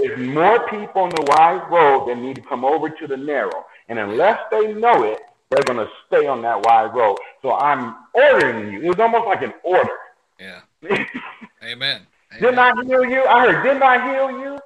There's 0.02 0.20
more 0.20 0.68
people 0.68 1.04
on 1.04 1.10
the 1.10 1.24
wide 1.28 1.70
road 1.70 2.08
that 2.08 2.18
need 2.18 2.36
to 2.36 2.42
come 2.42 2.66
over 2.66 2.90
to 2.90 3.08
the 3.08 3.18
narrow. 3.18 3.66
And 3.90 4.00
unless 4.00 4.40
they 4.52 4.74
know 4.74 5.04
it, 5.04 5.20
they're 5.50 5.64
going 5.64 5.86
to 5.86 5.92
stay 6.08 6.26
on 6.26 6.42
that 6.42 6.66
wide 6.66 6.94
road. 6.96 7.18
So 7.42 7.54
I'm 7.54 7.96
ordering 8.14 8.74
you. 8.74 8.82
It 8.82 8.88
was 8.88 9.00
almost 9.00 9.28
like 9.28 9.42
an 9.42 9.54
order. 9.64 9.98
Yeah. 10.40 10.62
Amen. 10.84 11.08
Amen. 11.64 12.02
Didn't 12.40 12.60
I 12.60 12.74
heal 12.84 13.06
you? 13.06 13.24
I 13.26 13.52
heard, 13.52 13.64
didn't 13.64 13.84
I 13.84 14.12
heal 14.12 14.32
you? 14.40 14.60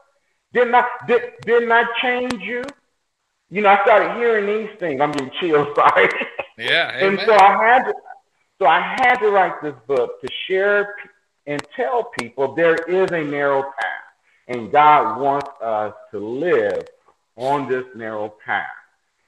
Didn't 0.53 0.75
I, 0.75 0.85
did, 1.07 1.21
didn't 1.41 1.71
I 1.71 1.83
change 2.01 2.41
you? 2.41 2.63
You 3.49 3.61
know, 3.61 3.69
I 3.69 3.83
started 3.83 4.17
hearing 4.17 4.45
these 4.45 4.79
things. 4.79 5.01
I'm 5.01 5.11
getting 5.11 5.31
chills, 5.39 5.67
sorry. 5.75 6.09
Yeah. 6.57 6.91
Amen. 6.95 7.19
And 7.19 7.27
so 7.27 7.33
I 7.35 7.65
had 7.65 7.83
to, 7.83 7.93
so 8.59 8.65
I 8.65 8.79
had 8.81 9.15
to 9.17 9.29
write 9.29 9.61
this 9.61 9.75
book 9.87 10.21
to 10.21 10.27
share 10.47 10.95
and 11.45 11.61
tell 11.75 12.05
people 12.19 12.55
there 12.55 12.75
is 12.75 13.11
a 13.11 13.23
narrow 13.23 13.63
path. 13.63 13.96
And 14.47 14.71
God 14.71 15.19
wants 15.19 15.49
us 15.62 15.93
to 16.12 16.19
live 16.19 16.88
on 17.36 17.69
this 17.69 17.86
narrow 17.95 18.33
path. 18.45 18.65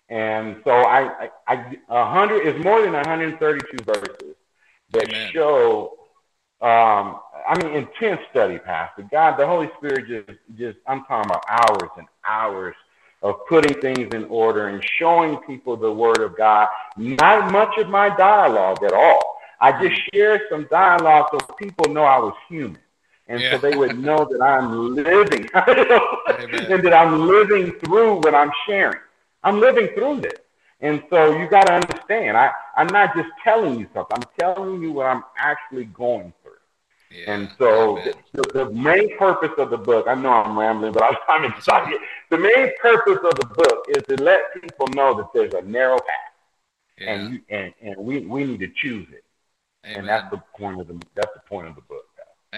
And 0.09 0.57
so 0.63 0.71
I, 0.71 1.29
I, 1.47 1.77
a 1.89 2.09
hundred 2.09 2.47
is 2.47 2.63
more 2.63 2.81
than 2.81 2.93
132 2.93 3.83
verses 3.83 4.35
that 4.91 5.07
Amen. 5.07 5.31
show, 5.31 5.93
um, 6.61 7.19
I 7.47 7.55
mean, 7.61 7.73
intense 7.73 8.21
study, 8.31 8.57
Pastor. 8.57 9.07
God, 9.11 9.37
the 9.37 9.45
Holy 9.45 9.69
Spirit 9.77 10.07
just, 10.07 10.39
just, 10.57 10.77
I'm 10.87 11.03
talking 11.05 11.29
about 11.29 11.43
hours 11.47 11.91
and 11.97 12.07
hours 12.27 12.75
of 13.21 13.45
putting 13.47 13.79
things 13.81 14.13
in 14.15 14.23
order 14.25 14.69
and 14.69 14.83
showing 14.97 15.37
people 15.39 15.77
the 15.77 15.91
Word 15.91 16.21
of 16.21 16.35
God. 16.35 16.67
Not 16.97 17.51
much 17.51 17.77
of 17.77 17.89
my 17.89 18.09
dialogue 18.15 18.83
at 18.83 18.93
all. 18.93 19.39
I 19.61 19.79
just 19.85 20.01
shared 20.13 20.41
some 20.49 20.67
dialogue 20.71 21.27
so 21.31 21.39
people 21.55 21.93
know 21.93 22.03
I 22.03 22.17
was 22.17 22.33
human 22.47 22.79
and 23.29 23.39
yeah. 23.39 23.51
so 23.51 23.57
they 23.59 23.77
would 23.77 23.97
know 23.99 24.27
that 24.29 24.41
I'm 24.41 24.95
living 24.95 25.47
and 25.53 26.83
that 26.83 26.93
I'm 26.93 27.27
living 27.27 27.73
through 27.73 28.15
what 28.15 28.33
I'm 28.33 28.51
sharing. 28.65 28.99
I'm 29.43 29.59
living 29.59 29.89
through 29.95 30.21
this. 30.21 30.39
And 30.81 31.03
so 31.09 31.37
you 31.37 31.47
got 31.47 31.67
to 31.67 31.73
understand, 31.73 32.35
I, 32.35 32.51
I'm 32.75 32.87
not 32.87 33.15
just 33.15 33.29
telling 33.43 33.79
you 33.79 33.87
something, 33.93 34.17
I'm 34.17 34.29
telling 34.39 34.81
you 34.81 34.93
what 34.93 35.05
I'm 35.05 35.23
actually 35.37 35.85
going 35.85 36.33
through. 36.41 36.53
Yeah. 37.11 37.33
And 37.33 37.51
so 37.57 38.01
the, 38.33 38.41
the, 38.53 38.69
main 38.71 39.17
purpose 39.17 39.51
of 39.57 39.69
the 39.69 39.77
book, 39.77 40.07
I 40.07 40.15
know 40.15 40.29
I'm 40.29 40.57
rambling, 40.57 40.93
but 40.93 41.03
I'm 41.27 41.45
excited. 41.51 41.99
The 42.29 42.37
main 42.37 42.71
purpose 42.81 43.19
of 43.23 43.39
the 43.39 43.45
book 43.45 43.85
is 43.89 44.03
to 44.09 44.23
let 44.23 44.53
people 44.61 44.87
know 44.89 45.15
that 45.17 45.27
there's 45.33 45.53
a 45.53 45.61
narrow 45.61 45.97
path. 45.97 46.05
Yeah. 46.97 47.13
And, 47.13 47.33
you, 47.33 47.41
and 47.49 47.73
and 47.81 47.97
we, 47.97 48.19
we 48.25 48.43
need 48.43 48.59
to 48.59 48.67
choose 48.67 49.07
it. 49.11 49.23
Amen. 49.85 49.99
And 49.99 50.07
that's 50.07 50.29
the 50.29 50.41
point 50.57 50.81
of 50.81 50.87
the 50.87 51.01
that's 51.15 51.33
the 51.33 51.41
point 51.47 51.67
of 51.67 51.75
the 51.75 51.81
book. 51.81 51.98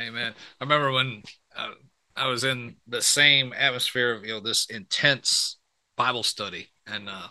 Amen. 0.02 0.34
I 0.60 0.64
remember 0.64 0.92
when 0.92 1.24
uh, 1.56 1.72
I 2.16 2.28
was 2.28 2.44
in 2.44 2.76
the 2.88 3.02
same 3.02 3.54
atmosphere 3.56 4.14
of 4.14 4.26
you 4.26 4.34
know 4.34 4.40
this 4.40 4.66
intense 4.66 5.58
Bible 5.96 6.24
study, 6.24 6.70
and 6.88 7.08
uh, 7.08 7.28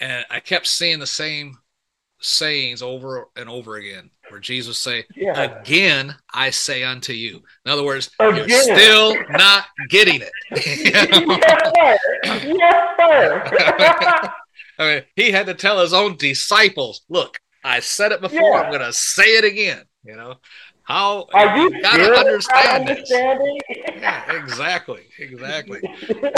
and 0.00 0.24
I 0.30 0.40
kept 0.40 0.66
seeing 0.66 0.98
the 0.98 1.06
same 1.06 1.56
sayings 2.20 2.82
over 2.82 3.28
and 3.36 3.48
over 3.48 3.76
again, 3.76 4.10
where 4.28 4.40
Jesus 4.40 4.78
say, 4.78 5.04
yeah. 5.14 5.60
"Again, 5.60 6.14
I 6.32 6.50
say 6.50 6.82
unto 6.82 7.12
you." 7.12 7.42
In 7.64 7.70
other 7.70 7.84
words, 7.84 8.10
again. 8.18 8.48
you're 8.48 8.62
still 8.62 9.14
not 9.30 9.66
getting 9.88 10.20
it. 10.22 10.32
yes, 10.50 11.98
sir. 12.98 13.42
Yes, 13.78 14.00
sir. 14.00 14.32
I 14.78 14.94
mean, 14.94 15.02
he 15.14 15.30
had 15.30 15.46
to 15.46 15.54
tell 15.54 15.80
his 15.80 15.92
own 15.92 16.16
disciples, 16.16 17.02
"Look, 17.08 17.38
I 17.62 17.80
said 17.80 18.12
it 18.12 18.20
before. 18.20 18.40
Yeah. 18.40 18.62
I'm 18.62 18.70
going 18.70 18.84
to 18.84 18.92
say 18.92 19.36
it 19.36 19.44
again." 19.44 19.84
You 20.02 20.16
know, 20.16 20.36
how 20.90 21.26
are 21.32 21.56
you, 21.56 21.72
you 21.72 21.82
gotta 21.82 22.18
understand 22.18 22.88
this? 22.88 23.08
yeah, 24.00 24.32
exactly, 24.32 25.02
exactly. 25.20 25.80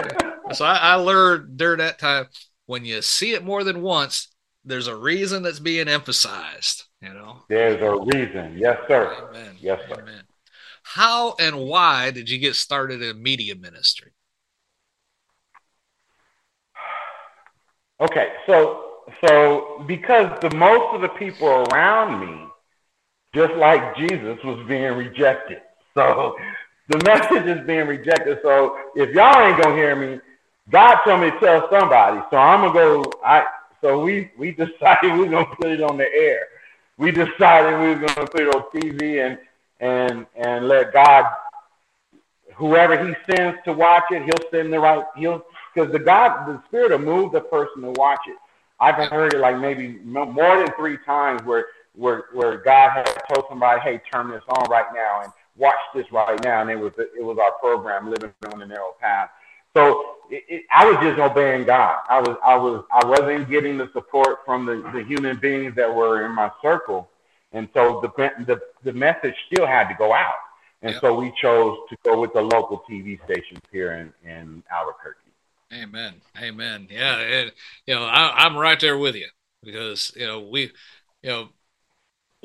so 0.53 0.67
I, 0.67 0.77
I 0.77 0.95
learned 0.97 1.57
during 1.57 1.79
that 1.79 1.99
time 1.99 2.27
when 2.67 2.85
you 2.85 3.01
see 3.01 3.33
it 3.33 3.43
more 3.43 3.65
than 3.65 3.81
once, 3.81 4.29
there's 4.63 4.89
a 4.89 4.97
reason 4.97 5.43
that's 5.43 5.59
being 5.59 5.89
emphasized. 5.89 6.85
You 7.01 7.15
know, 7.15 7.45
there's 7.49 7.81
a 7.81 7.99
reason. 8.05 8.59
Yes, 8.59 8.77
sir. 8.89 9.27
Amen. 9.31 9.57
Yes, 9.59 9.81
sir. 9.89 10.03
Amen. 10.03 10.25
How 10.83 11.35
and 11.41 11.57
why 11.59 12.11
did 12.11 12.29
you 12.29 12.39
get 12.39 12.55
started 12.55 13.01
in 13.01 13.23
media 13.23 13.55
ministry? 13.55 14.13
Okay, 18.01 18.33
so 18.47 18.85
so 19.27 19.83
because 19.87 20.29
the 20.43 20.55
most 20.55 20.95
of 20.95 21.01
the 21.01 21.09
people 21.09 21.49
around 21.49 22.21
me 22.21 22.52
just 23.35 23.55
like 23.55 23.97
Jesus 23.97 24.39
was 24.45 24.65
being 24.69 24.93
rejected. 24.95 25.63
So 25.95 26.37
the 26.89 26.99
message 27.05 27.47
is 27.47 27.67
being 27.67 27.87
rejected. 27.87 28.39
So 28.43 28.79
if 28.95 29.11
y'all 29.15 29.41
ain't 29.47 29.63
gonna 29.63 29.75
hear 29.75 29.97
me, 29.97 30.21
God 30.71 31.03
told 31.05 31.21
me 31.21 31.31
to 31.31 31.41
tell 31.41 31.69
somebody. 31.71 32.21
So 32.31 32.37
I'm 32.37 32.61
gonna 32.61 32.73
go. 32.73 33.13
I 33.25 33.47
so 33.81 34.03
we 34.03 34.31
we 34.37 34.51
decided 34.53 35.15
we 35.15 35.27
are 35.27 35.31
gonna 35.31 35.57
put 35.57 35.69
it 35.69 35.83
on 35.83 35.97
the 35.97 36.13
air. 36.13 36.47
We 36.99 37.11
decided 37.11 37.81
we 37.81 37.89
were 37.95 38.07
gonna 38.07 38.29
put 38.29 38.41
it 38.41 38.55
on 38.55 38.63
TV 38.75 39.27
and 39.27 39.39
and 39.81 40.27
and 40.37 40.69
let 40.69 40.93
God, 40.93 41.25
whoever 42.55 43.07
He 43.07 43.15
sends 43.31 43.59
to 43.65 43.73
watch 43.73 44.05
it, 44.11 44.23
He'll 44.23 44.51
send 44.51 44.73
the 44.73 44.79
right. 44.79 45.05
He'll 45.17 45.45
because 45.75 45.91
the 45.91 45.99
God, 45.99 46.47
the 46.47 46.63
Spirit 46.69 46.91
will 46.91 46.99
move 46.99 47.33
the 47.33 47.41
person 47.41 47.83
to 47.83 47.91
watch 47.93 48.21
it. 48.29 48.37
I've 48.79 48.97
heard 49.11 49.33
it 49.33 49.39
like 49.39 49.59
maybe 49.59 49.99
more 50.03 50.59
than 50.59 50.75
three 50.77 50.99
times 51.07 51.43
where 51.45 51.67
where 51.95 52.25
where 52.33 52.59
God 52.59 52.91
had 52.91 53.05
told 53.33 53.47
somebody, 53.49 53.81
"Hey, 53.81 54.01
turn 54.13 54.31
this 54.31 54.43
on 54.49 54.69
right 54.71 54.87
now 54.95 55.23
and 55.23 55.33
watch 55.57 55.75
this 55.95 56.11
right 56.13 56.43
now," 56.43 56.63
and 56.63 56.71
it 56.71 56.79
was 56.79 56.93
it 56.99 57.23
was 57.23 57.39
our 57.39 57.53
program, 57.53 58.11
Living 58.11 58.33
on 58.53 58.59
the 58.59 58.67
Narrow 58.67 58.95
Path. 59.01 59.31
So 59.75 60.17
it, 60.31 60.45
it, 60.49 60.65
I 60.75 60.85
was 60.85 60.97
just 61.03 61.19
obeying 61.19 61.65
God. 61.65 62.01
I 62.09 62.21
was 62.21 62.37
I 62.45 62.57
was 62.57 62.85
I 62.91 63.07
wasn't 63.07 63.49
getting 63.49 63.79
the 63.79 63.91
support 63.93 64.41
from 64.45 64.67
the, 64.67 64.83
the 64.93 65.05
human 65.05 65.39
beings 65.39 65.75
that 65.77 65.93
were 65.93 66.25
in 66.27 66.33
my 66.35 66.51
circle, 66.63 67.09
and 67.53 67.69
so 67.75 68.01
the 68.01 68.31
the 68.45 68.61
the 68.85 68.93
message 68.93 69.35
still 69.53 69.67
had 69.67 69.89
to 69.89 69.95
go 69.95 70.13
out. 70.13 70.35
And 70.83 70.93
yep. 70.93 71.01
so 71.01 71.15
we 71.15 71.33
chose 71.41 71.79
to 71.91 71.97
go 72.05 72.21
with 72.21 72.33
the 72.33 72.41
local 72.41 72.83
TV 72.91 73.23
stations 73.25 73.61
here 73.71 73.93
in, 73.93 74.29
in 74.29 74.65
Albuquerque. 74.71 75.21
Amen. 75.73 76.15
Amen. 76.37 76.89
Yeah. 76.91 77.19
And, 77.19 77.53
you 77.87 77.95
know, 77.95 78.03
I, 78.03 78.45
I'm 78.45 78.57
right 78.57 78.79
there 78.81 78.99
with 78.99 79.15
you 79.15 79.29
because, 79.63 80.13
you 80.17 80.27
know, 80.27 80.41
we, 80.41 80.73
you 81.23 81.31
know, 81.31 81.49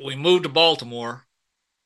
we 0.04 0.16
moved 0.16 0.44
to 0.44 0.48
Baltimore. 0.48 1.26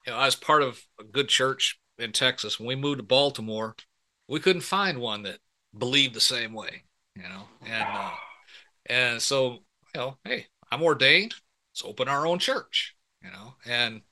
You 0.06 0.12
know, 0.12 0.18
I 0.18 0.26
was 0.26 0.34
part 0.34 0.62
of 0.62 0.82
a 1.00 1.04
good 1.04 1.28
church 1.28 1.78
in 1.98 2.12
Texas. 2.12 2.58
When 2.58 2.66
we 2.66 2.76
moved 2.76 2.98
to 2.98 3.04
Baltimore, 3.04 3.76
we 4.28 4.40
couldn't 4.40 4.62
find 4.62 4.98
one 4.98 5.22
that 5.22 5.38
believed 5.76 6.14
the 6.14 6.20
same 6.20 6.52
way, 6.52 6.84
you 7.14 7.22
know. 7.22 7.44
And 7.64 7.88
uh, 7.88 8.10
and 8.86 9.22
so, 9.22 9.58
you 9.94 10.00
know, 10.00 10.18
hey, 10.24 10.46
I'm 10.70 10.82
ordained. 10.82 11.34
Let's 11.72 11.84
open 11.84 12.08
our 12.08 12.26
own 12.26 12.38
church, 12.38 12.94
you 13.22 13.30
know. 13.30 13.54
And 13.64 14.02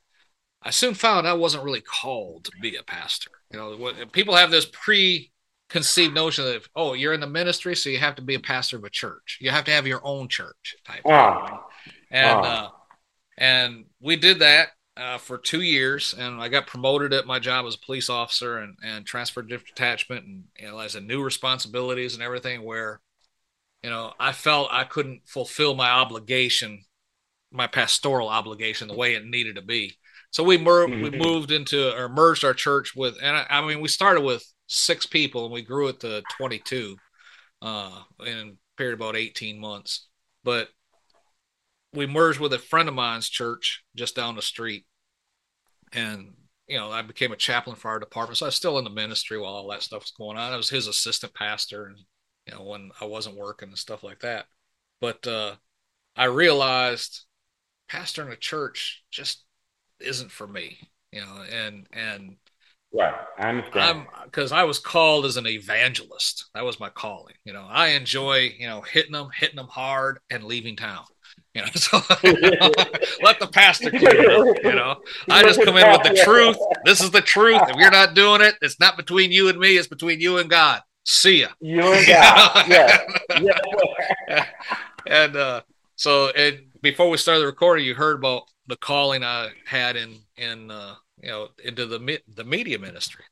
I 0.63 0.71
soon 0.71 0.95
found 0.95 1.27
I 1.27 1.33
wasn't 1.33 1.65
really 1.65 1.81
called 1.81 2.45
to 2.45 2.53
be 2.61 2.77
a 2.77 2.83
pastor. 2.83 3.31
You 3.51 3.59
know, 3.59 3.77
what, 3.77 4.13
people 4.13 4.37
have 4.37 4.51
this 4.51 4.67
preconceived 4.67 6.15
notion 6.15 6.45
that 6.45 6.67
oh, 6.77 6.93
you're 6.93 7.15
in 7.15 7.21
the 7.21 7.27
ministry, 7.27 7.75
so 7.75 7.91
you 7.91 7.99
have 7.99 8.15
to 8.17 8.23
be 8.23 8.35
a 8.35 8.41
pastor 8.41 8.77
of 8.77 8.85
a 8.85 8.91
church. 8.91 9.39
You 9.41 9.51
have 9.51 9.65
to 9.65 9.73
have 9.73 9.87
your 9.87 10.01
own 10.05 10.29
church 10.29 10.77
type. 10.85 11.05
Wow. 11.05 11.67
And 12.11 12.41
wow. 12.41 12.43
Uh, 12.43 12.69
and 13.39 13.87
we 14.01 14.17
did 14.17 14.41
that 14.41 14.69
uh, 14.97 15.19
for 15.19 15.39
two 15.39 15.63
years, 15.63 16.15
and 16.19 16.41
I 16.41 16.49
got 16.49 16.67
promoted 16.67 17.13
at 17.13 17.27
my 17.27 17.39
job 17.39 17.67
as 17.67 17.75
a 17.75 17.87
police 17.87 18.11
officer 18.11 18.59
and, 18.59 18.77
and 18.85 19.07
transferred 19.07 19.49
to 19.49 19.59
detachment 19.59 20.27
and 20.27 20.45
you 20.59 20.69
know, 20.69 20.79
as 20.79 20.95
a 20.95 21.01
new 21.01 21.23
responsibilities 21.23 22.15
and 22.15 22.23
everything. 22.23 22.65
Where, 22.65 23.01
you 23.83 23.91
know, 23.91 24.13
I 24.21 24.33
felt 24.33 24.69
I 24.71 24.85
couldn't 24.85 25.23
fulfill 25.27 25.75
my 25.75 25.91
obligation, 25.91 26.83
my 27.51 27.67
pastoral 27.67 28.29
obligation, 28.29 28.89
the 28.89 28.97
way 28.97 29.15
it 29.15 29.25
needed 29.25 29.57
to 29.57 29.63
be. 29.63 29.97
So 30.33 30.45
we 30.45 30.59
mer- 30.59 30.87
we 30.87 30.95
mm-hmm. 30.95 31.19
moved 31.19 31.51
into 31.51 31.97
or 31.97 32.09
merged 32.09 32.45
our 32.45 32.55
church 32.55 32.95
with, 32.95 33.17
and 33.23 33.37
I, 33.37 33.47
I, 33.49 33.67
mean, 33.67 33.81
we 33.81 33.89
started 33.89 34.21
with 34.21 34.45
six 34.67 35.07
people 35.07 35.45
and 35.45 35.53
we 35.53 35.63
grew 35.63 35.89
it 35.89 36.01
to 36.01 36.23
22 36.37 36.97
uh, 37.63 38.03
in 38.27 38.39
a 38.39 38.53
period 38.77 38.95
of 38.95 39.01
about 39.01 39.17
18 39.17 39.61
months. 39.61 40.09
But 40.45 40.69
we 41.93 42.07
merged 42.07 42.41
with 42.41 42.53
a 42.53 42.59
friend 42.59 42.89
of 42.89 42.95
mine's 42.95 43.29
church 43.29 43.85
just 43.97 44.17
down 44.17 44.37
the 44.37 44.43
street. 44.43 44.87
And, 45.93 46.35
you 46.67 46.79
know, 46.79 46.91
I 46.91 47.03
became 47.03 47.33
a 47.33 47.37
chaplain 47.37 47.77
for 47.77 47.89
our 47.89 47.99
department. 47.99 48.39
So 48.39 48.47
I 48.47 48.49
was 48.49 48.55
still 48.55 48.79
in 48.79 48.85
the 48.85 48.91
ministry 48.91 49.39
while 49.39 49.55
all 49.55 49.69
that 49.71 49.83
stuff 49.83 50.03
was 50.03 50.13
going 50.13 50.37
on. 50.37 50.53
I 50.53 50.57
was 50.57 50.71
his 50.71 50.87
assistant 50.87 51.35
pastor 51.35 51.87
and, 51.87 51.99
you 52.47 52.55
know, 52.55 52.63
when 52.63 52.91
I 53.01 53.07
wasn't 53.07 53.37
working 53.37 53.69
and 53.69 53.79
stuff 53.79 54.03
like 54.05 54.21
that. 54.21 54.47
But 55.01 55.27
uh, 55.27 55.57
I 56.17 56.25
realized 56.25 57.25
pastoring 57.91 58.31
a 58.33 58.37
church 58.37 59.03
just 59.11 59.45
isn't 60.01 60.31
for 60.31 60.47
me, 60.47 60.79
you 61.13 61.21
know, 61.21 61.45
and 61.51 61.87
and 61.93 62.37
Right. 62.93 63.15
I 63.39 63.49
understand. 63.49 64.07
Because 64.25 64.51
I 64.51 64.65
was 64.65 64.81
called 64.81 65.25
as 65.25 65.37
an 65.37 65.47
evangelist. 65.47 66.47
That 66.55 66.65
was 66.65 66.81
my 66.81 66.89
calling. 66.89 67.35
You 67.45 67.53
know, 67.53 67.67
I 67.69 67.89
enjoy, 67.89 68.53
you 68.59 68.67
know, 68.67 68.81
hitting 68.81 69.13
them, 69.13 69.29
hitting 69.35 69.57
them 69.57 69.69
hard, 69.69 70.19
and 70.29 70.45
leaving 70.45 70.77
town. 70.77 71.05
You 71.55 71.63
know, 71.63 71.69
so 71.75 72.01
you 72.23 72.33
know, 72.41 72.71
let 73.23 73.41
the 73.41 73.49
pastor 73.53 73.91
clear 73.91 74.31
up, 74.31 74.57
You 74.63 74.73
know, 74.73 75.01
I 75.29 75.43
just 75.43 75.63
come 75.63 75.77
in 75.77 75.91
with 75.91 76.03
the 76.03 76.21
truth. 76.25 76.57
This 76.85 77.01
is 77.01 77.11
the 77.11 77.21
truth. 77.21 77.63
If 77.69 77.77
you're 77.77 77.91
not 77.91 78.15
doing 78.15 78.41
it, 78.41 78.57
it's 78.63 78.79
not 78.81 78.97
between 78.97 79.33
you 79.33 79.49
and 79.49 79.59
me. 79.59 79.77
It's 79.77 79.89
between 79.89 80.21
you 80.21 80.39
and 80.39 80.49
God. 80.49 80.83
See 81.05 81.41
ya. 81.41 81.49
You 81.61 81.83
and 81.83 82.07
God. 82.07 82.69
yeah. 82.69 82.99
yeah. 83.41 84.47
and 85.07 85.37
uh, 85.37 85.63
so, 85.97 86.31
and 86.31 86.61
before 86.83 87.11
we 87.11 87.17
started 87.17 87.41
the 87.41 87.47
recording, 87.47 87.85
you 87.85 87.95
heard 87.95 88.19
about 88.19 88.45
the 88.67 88.77
calling 88.77 89.25
I 89.25 89.49
had 89.67 89.97
in 89.97 90.19
in 90.37 90.71
uh, 90.71 90.95
you 91.23 91.29
know 91.29 91.49
into 91.65 91.87
the 91.87 92.21
the 92.35 92.45
media 92.45 92.79
ministry 92.79 93.25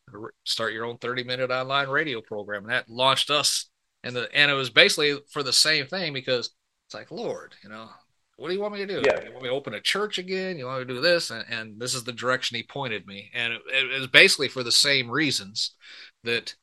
start 0.44 0.72
your 0.72 0.84
own 0.84 0.98
30 0.98 1.24
minute 1.24 1.50
online 1.50 1.88
radio 1.88 2.20
program 2.20 2.64
and 2.64 2.72
that 2.72 2.88
launched 2.88 3.30
us 3.30 3.70
and 4.02 4.14
the 4.14 4.28
and 4.34 4.50
it 4.50 4.54
was 4.54 4.70
basically 4.70 5.18
for 5.30 5.42
the 5.42 5.52
same 5.52 5.86
thing 5.86 6.12
because 6.12 6.50
it's 6.88 6.94
like 6.94 7.10
lord 7.12 7.54
you 7.62 7.68
know 7.68 7.88
what 8.38 8.48
do 8.48 8.54
you 8.54 8.60
want 8.60 8.74
me 8.74 8.78
to 8.78 8.86
do? 8.86 9.02
Yeah. 9.04 9.24
you 9.24 9.32
want 9.32 9.42
me 9.42 9.48
to 9.48 9.54
open 9.54 9.74
a 9.74 9.80
church 9.80 10.16
again? 10.18 10.58
You 10.58 10.66
want 10.66 10.78
me 10.78 10.86
to 10.86 10.94
do 10.94 11.00
this? 11.00 11.30
And, 11.30 11.44
and 11.50 11.80
this 11.80 11.92
is 11.92 12.04
the 12.04 12.12
direction 12.12 12.56
he 12.56 12.62
pointed 12.62 13.04
me. 13.04 13.32
And 13.34 13.52
it, 13.52 13.60
it 13.72 13.98
was 13.98 14.06
basically 14.06 14.46
for 14.46 14.62
the 14.62 14.70
same 14.70 15.10
reasons 15.10 15.74
that 16.22 16.54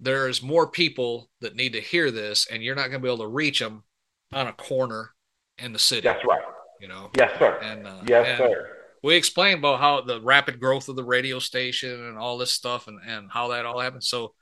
there's 0.00 0.42
more 0.42 0.68
people 0.68 1.30
that 1.40 1.54
need 1.54 1.74
to 1.74 1.80
hear 1.80 2.10
this 2.10 2.48
and 2.50 2.64
you're 2.64 2.74
not 2.74 2.88
going 2.88 2.94
to 2.94 2.98
be 2.98 3.08
able 3.08 3.18
to 3.18 3.28
reach 3.28 3.60
them 3.60 3.84
on 4.32 4.48
a 4.48 4.52
corner 4.52 5.10
in 5.56 5.72
the 5.72 5.78
city 5.78 6.00
that's 6.00 6.24
right. 6.24 6.42
you 6.80 6.88
know? 6.88 7.10
Yes 7.16 7.30
sir. 7.38 7.60
And 7.62 7.86
uh, 7.86 8.00
yes 8.08 8.26
and, 8.26 8.38
sir. 8.38 8.76
we 9.04 9.14
explained 9.14 9.60
about 9.60 9.78
how 9.78 10.00
the 10.00 10.20
rapid 10.20 10.58
growth 10.58 10.88
of 10.88 10.96
the 10.96 11.04
radio 11.04 11.38
station 11.38 12.06
and 12.06 12.18
all 12.18 12.38
this 12.38 12.50
stuff 12.50 12.88
and, 12.88 12.98
and 13.06 13.30
how 13.30 13.48
that 13.48 13.66
all 13.66 13.78
happened. 13.78 14.02
So, 14.02 14.34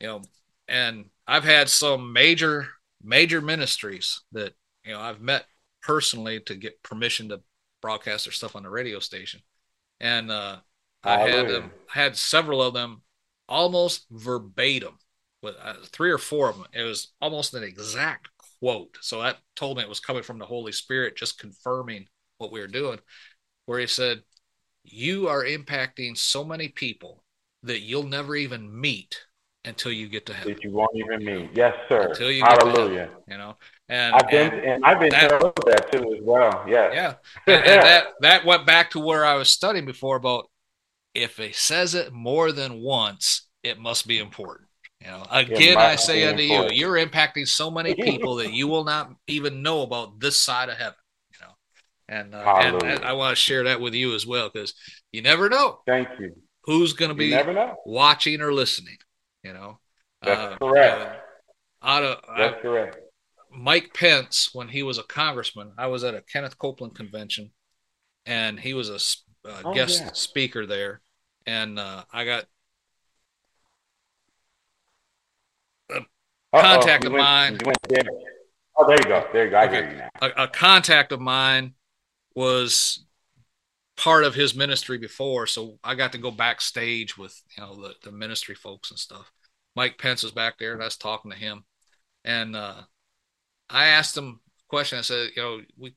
you 0.00 0.06
know, 0.06 0.22
and 0.66 1.10
I've 1.26 1.44
had 1.44 1.68
some 1.68 2.14
major, 2.14 2.68
major 3.02 3.42
ministries 3.42 4.22
that, 4.32 4.54
you 4.84 4.92
know, 4.92 5.00
I've 5.00 5.20
met 5.20 5.46
personally 5.82 6.40
to 6.40 6.54
get 6.54 6.82
permission 6.82 7.28
to 7.30 7.40
broadcast 7.80 8.24
their 8.26 8.32
stuff 8.32 8.56
on 8.56 8.62
the 8.62 8.70
radio 8.70 8.98
station. 8.98 9.40
And 10.00 10.30
uh, 10.30 10.58
I 11.02 11.18
had 11.18 11.48
them, 11.48 11.70
had 11.88 12.16
several 12.16 12.62
of 12.62 12.74
them 12.74 13.02
almost 13.48 14.06
verbatim 14.10 14.98
with 15.42 15.56
uh, 15.62 15.74
three 15.86 16.10
or 16.10 16.18
four 16.18 16.48
of 16.48 16.56
them. 16.56 16.66
It 16.72 16.82
was 16.82 17.12
almost 17.20 17.54
an 17.54 17.62
exact 17.64 18.28
quote. 18.60 18.98
So 19.00 19.22
that 19.22 19.38
told 19.56 19.76
me 19.76 19.82
it 19.82 19.88
was 19.88 20.00
coming 20.00 20.22
from 20.22 20.38
the 20.38 20.46
Holy 20.46 20.72
Spirit, 20.72 21.16
just 21.16 21.38
confirming 21.38 22.06
what 22.38 22.52
we 22.52 22.60
were 22.60 22.68
doing 22.68 22.98
where 23.66 23.80
he 23.80 23.86
said, 23.86 24.22
You 24.84 25.28
are 25.28 25.44
impacting 25.44 26.16
so 26.16 26.44
many 26.44 26.68
people 26.68 27.24
that 27.62 27.80
you'll 27.80 28.02
never 28.02 28.34
even 28.34 28.80
meet 28.80 29.24
until 29.64 29.92
you 29.92 30.08
get 30.08 30.26
to 30.26 30.34
heaven. 30.34 30.54
That 30.54 30.64
you 30.64 30.72
won't 30.72 30.94
even 30.94 31.24
meet. 31.24 31.50
Yes, 31.54 31.74
sir. 31.88 32.08
Until 32.08 32.30
you 32.30 32.44
Hallelujah. 32.44 33.00
Heaven, 33.00 33.16
you 33.28 33.38
know, 33.38 33.56
and 33.92 34.14
I've 34.14 34.30
been 34.30 34.52
and, 34.52 34.64
and 34.64 34.84
I've 34.84 35.00
been 35.00 35.10
that, 35.10 35.40
told 35.40 35.62
that 35.66 35.92
too 35.92 36.14
as 36.14 36.20
well. 36.22 36.64
Yes. 36.66 36.92
Yeah. 36.94 37.14
And, 37.46 37.64
and 37.64 37.82
that 37.86 38.06
that 38.20 38.44
went 38.44 38.66
back 38.66 38.90
to 38.92 39.00
where 39.00 39.24
I 39.24 39.34
was 39.34 39.50
studying 39.50 39.84
before 39.84 40.16
about 40.16 40.50
if 41.14 41.38
it 41.38 41.54
says 41.54 41.94
it 41.94 42.12
more 42.12 42.52
than 42.52 42.80
once, 42.80 43.48
it 43.62 43.78
must 43.78 44.06
be 44.06 44.18
important. 44.18 44.68
You 45.00 45.08
know, 45.08 45.26
again, 45.30 45.76
I 45.76 45.96
say 45.96 46.24
unto 46.28 46.42
you, 46.42 46.70
you're 46.70 46.94
impacting 46.94 47.46
so 47.46 47.70
many 47.70 47.94
people 48.02 48.36
that 48.36 48.52
you 48.52 48.68
will 48.68 48.84
not 48.84 49.12
even 49.26 49.62
know 49.62 49.82
about 49.82 50.20
this 50.20 50.40
side 50.40 50.68
of 50.68 50.76
heaven. 50.76 50.94
And, 52.08 52.34
uh, 52.34 52.58
and, 52.60 52.82
and, 52.82 53.04
I 53.04 53.14
want 53.14 53.34
to 53.34 53.40
share 53.40 53.64
that 53.64 53.80
with 53.80 53.94
you 53.94 54.14
as 54.14 54.26
well 54.26 54.50
because 54.52 54.74
you 55.12 55.22
never 55.22 55.48
know. 55.48 55.78
Thank 55.86 56.08
you. 56.18 56.34
Who's 56.64 56.92
going 56.92 57.08
to 57.08 57.14
be 57.14 57.34
watching 57.86 58.42
or 58.42 58.52
listening? 58.52 58.98
You 59.42 59.54
know. 59.54 59.78
That's 60.20 60.40
uh, 60.40 60.56
correct. 60.58 61.22
out 61.82 62.02
of 62.02 62.20
that's 62.36 62.58
I, 62.58 62.60
correct. 62.60 62.98
Mike 63.54 63.94
Pence, 63.94 64.50
when 64.52 64.68
he 64.68 64.82
was 64.82 64.98
a 64.98 65.02
congressman, 65.02 65.72
I 65.76 65.86
was 65.86 66.04
at 66.04 66.14
a 66.14 66.22
Kenneth 66.22 66.58
Copeland 66.58 66.94
convention, 66.94 67.50
and 68.26 68.58
he 68.58 68.74
was 68.74 68.88
a 68.88 69.48
uh, 69.48 69.62
oh, 69.64 69.74
guest 69.74 70.02
yeah. 70.04 70.12
speaker 70.12 70.66
there, 70.66 71.00
and 71.46 71.78
uh, 71.78 72.04
I 72.12 72.24
got 72.24 72.44
a 75.90 75.96
Uh-oh, 75.96 76.60
contact 76.60 77.04
of 77.04 77.12
went, 77.12 77.22
mine. 77.24 77.58
Oh, 78.76 78.86
there 78.86 78.96
you 78.96 79.08
go. 79.08 79.26
There 79.32 79.44
you 79.44 79.50
go. 79.50 79.56
I 79.56 79.66
okay. 79.66 79.74
hear 79.74 79.90
you 79.90 79.96
now. 79.98 80.08
A, 80.22 80.44
a 80.44 80.48
contact 80.48 81.12
of 81.12 81.20
mine 81.20 81.74
was 82.34 83.04
part 83.96 84.24
of 84.24 84.34
his 84.34 84.54
ministry 84.54 84.98
before, 84.98 85.46
so 85.46 85.78
I 85.84 85.94
got 85.94 86.12
to 86.12 86.18
go 86.18 86.30
backstage 86.30 87.18
with 87.18 87.40
you 87.56 87.62
know 87.62 87.80
the, 87.80 87.94
the 88.02 88.12
ministry 88.12 88.54
folks 88.54 88.90
and 88.90 88.98
stuff. 88.98 89.30
Mike 89.76 89.98
Pence 89.98 90.22
was 90.22 90.32
back 90.32 90.58
there, 90.58 90.72
and 90.72 90.82
I 90.82 90.86
was 90.86 90.96
talking 90.96 91.30
to 91.30 91.36
him, 91.36 91.64
and 92.24 92.56
uh, 92.56 92.82
I 93.72 93.86
asked 93.86 94.16
him 94.16 94.40
a 94.44 94.68
question. 94.68 94.98
I 94.98 95.02
said, 95.02 95.30
you 95.34 95.42
know, 95.42 95.60
we 95.78 95.94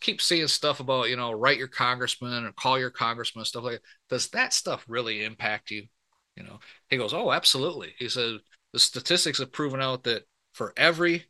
keep 0.00 0.20
seeing 0.20 0.48
stuff 0.48 0.80
about 0.80 1.08
you 1.08 1.16
know 1.16 1.32
write 1.32 1.58
your 1.58 1.68
congressman 1.68 2.44
or 2.44 2.52
call 2.52 2.78
your 2.78 2.90
congressman 2.90 3.44
stuff 3.44 3.64
like 3.64 3.74
that. 3.74 3.82
Does 4.10 4.28
that 4.30 4.52
stuff 4.52 4.84
really 4.88 5.24
impact 5.24 5.70
you? 5.70 5.84
You 6.36 6.44
know, 6.44 6.60
he 6.88 6.96
goes, 6.96 7.12
oh, 7.12 7.32
absolutely. 7.32 7.94
He 7.98 8.08
said 8.08 8.38
the 8.72 8.78
statistics 8.78 9.38
have 9.38 9.52
proven 9.52 9.82
out 9.82 10.04
that 10.04 10.22
for 10.54 10.72
every 10.76 11.24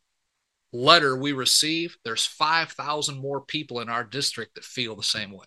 letter 0.72 1.16
we 1.16 1.32
receive, 1.32 1.96
there's 2.04 2.26
5,000 2.26 3.18
more 3.18 3.40
people 3.40 3.80
in 3.80 3.88
our 3.88 4.04
district 4.04 4.54
that 4.54 4.64
feel 4.64 4.94
the 4.94 5.02
same 5.02 5.32
way. 5.32 5.46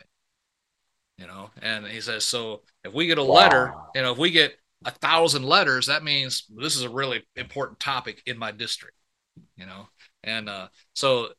You 1.17 1.28
know, 1.28 1.52
and 1.62 1.86
he 1.86 2.02
says, 2.02 2.26
so 2.26 2.63
if 2.84 2.93
we 2.93 3.06
get 3.06 3.19
a 3.19 3.24
wow. 3.24 3.36
letter, 3.36 3.74
you 3.93 4.02
know, 4.02 4.13
if 4.13 4.17
we 4.17 4.32
get 4.32 4.56
a 4.86 4.91
thousand 4.91 5.43
letters, 5.43 5.86
that 5.86 6.04
means 6.04 6.45
this 6.58 6.76
is 6.76 6.82
a 6.82 6.89
really 6.89 7.24
important 7.36 7.80
topic 7.80 8.24
in 8.26 8.39
my 8.39 8.52
district, 8.52 8.97
you 9.56 9.67
know, 9.67 9.88
and 10.23 10.49
uh, 10.49 10.67
so 10.93 11.29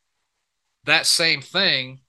that 0.84 1.06
same 1.06 1.40
thing 1.40 2.00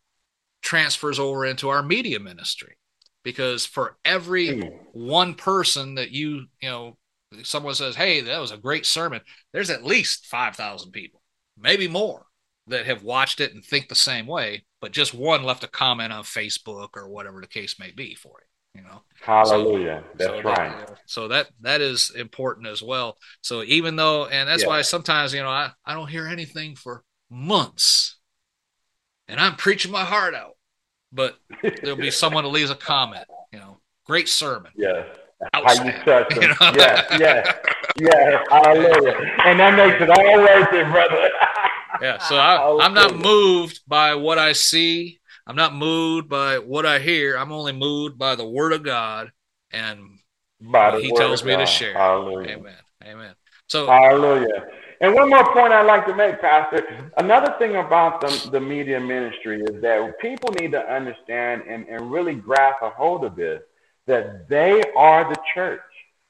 transfers 0.61 1.19
over 1.19 1.45
into 1.45 1.69
our 1.69 1.83
media 1.83 2.19
ministry 2.19 2.77
because 3.23 3.65
for 3.65 3.97
every 4.03 4.47
mm. 4.47 4.79
one 4.93 5.35
person 5.35 5.95
that 5.95 6.11
you, 6.11 6.45
you 6.61 6.69
know, 6.69 6.97
someone 7.43 7.75
says, 7.75 7.95
Hey, 7.95 8.21
that 8.21 8.39
was 8.39 8.51
a 8.51 8.57
great 8.57 8.85
sermon, 8.85 9.21
there's 9.51 9.69
at 9.69 9.83
least 9.85 10.25
5,000 10.27 10.91
people 10.91 11.21
maybe 11.57 11.87
more 11.87 12.25
that 12.67 12.85
have 12.85 13.03
watched 13.03 13.39
it 13.41 13.53
and 13.53 13.63
think 13.63 13.89
the 13.89 13.95
same 13.95 14.25
way, 14.25 14.65
but 14.81 14.91
just 14.91 15.13
one 15.13 15.43
left 15.43 15.63
a 15.63 15.67
comment 15.67 16.13
on 16.13 16.23
Facebook 16.23 16.89
or 16.95 17.09
whatever 17.09 17.41
the 17.41 17.47
case 17.47 17.77
may 17.79 17.91
be 17.91 18.15
for 18.15 18.39
it. 18.39 18.47
You 18.75 18.81
know, 18.81 19.01
hallelujah. 19.21 20.03
So, 20.03 20.17
that's 20.17 20.31
so 20.31 20.41
right. 20.41 20.87
That, 20.87 20.97
so 21.05 21.27
that 21.27 21.47
that 21.61 21.81
is 21.81 22.11
important 22.15 22.67
as 22.67 22.81
well. 22.81 23.17
So 23.41 23.63
even 23.63 23.95
though, 23.95 24.25
and 24.25 24.49
that's 24.49 24.63
yeah. 24.63 24.69
why 24.69 24.81
sometimes 24.81 25.33
you 25.33 25.43
know 25.43 25.49
I 25.49 25.71
I 25.85 25.93
don't 25.93 26.09
hear 26.09 26.27
anything 26.27 26.75
for 26.75 27.03
months, 27.29 28.17
and 29.27 29.39
I'm 29.39 29.55
preaching 29.57 29.91
my 29.91 30.03
heart 30.03 30.33
out, 30.33 30.57
but 31.11 31.37
there'll 31.61 31.97
be 31.97 32.09
someone 32.11 32.45
that 32.45 32.49
leaves 32.49 32.71
a 32.71 32.75
comment. 32.75 33.25
You 33.51 33.59
know, 33.59 33.77
great 34.05 34.27
sermon. 34.27 34.71
Yeah. 34.75 35.03
How 35.51 35.83
you 35.83 35.91
touch 35.91 36.29
them. 36.29 36.41
You 36.41 36.47
know? 36.47 36.55
Yeah, 36.75 37.17
yeah, 37.19 37.53
yeah. 37.97 38.43
Hallelujah. 38.49 39.15
And 39.45 39.59
that 39.59 39.75
makes 39.75 40.01
it 40.01 40.09
all 40.09 40.37
worth 40.37 40.73
it, 40.73 40.89
brother. 40.91 41.29
yeah. 42.01 42.17
So 42.19 42.37
I, 42.37 42.85
I'm 42.85 42.93
not 42.93 43.17
moved 43.17 43.81
by 43.87 44.15
what 44.15 44.37
I 44.37 44.53
see. 44.53 45.19
I'm 45.45 45.55
not 45.55 45.75
moved 45.75 46.29
by 46.29 46.59
what 46.59 46.85
I 46.85 46.99
hear. 46.99 47.37
I'm 47.37 47.51
only 47.51 47.73
moved 47.73 48.17
by 48.17 48.35
the 48.35 48.47
word 48.47 48.73
of 48.73 48.83
God 48.83 49.31
and 49.71 50.19
by 50.61 50.99
He 51.01 51.11
tells 51.13 51.43
me 51.43 51.53
God. 51.53 51.59
to 51.59 51.65
share. 51.65 51.93
Hallelujah. 51.93 52.57
Amen. 52.57 52.75
Amen. 53.03 53.35
So 53.67 53.87
Hallelujah. 53.87 54.67
And 55.01 55.13
one 55.13 55.29
more 55.29 55.51
point 55.51 55.73
I'd 55.73 55.85
like 55.85 56.05
to 56.07 56.15
make, 56.15 56.39
Pastor. 56.39 56.81
Mhm. 56.81 57.11
Another 57.17 57.53
thing 57.59 57.75
about 57.75 58.21
the, 58.21 58.49
the 58.51 58.59
media 58.59 59.01
ministry 59.01 59.61
is 59.61 59.81
that 59.81 60.17
people 60.19 60.49
need 60.53 60.71
to 60.71 60.89
understand 60.89 61.63
and, 61.67 61.85
and 61.89 62.09
really 62.09 62.35
grasp 62.35 62.81
a 62.81 62.89
hold 62.89 63.25
of 63.25 63.35
this 63.35 63.61
that 64.05 64.47
they 64.47 64.81
are 64.95 65.29
the 65.29 65.37
church. 65.53 65.81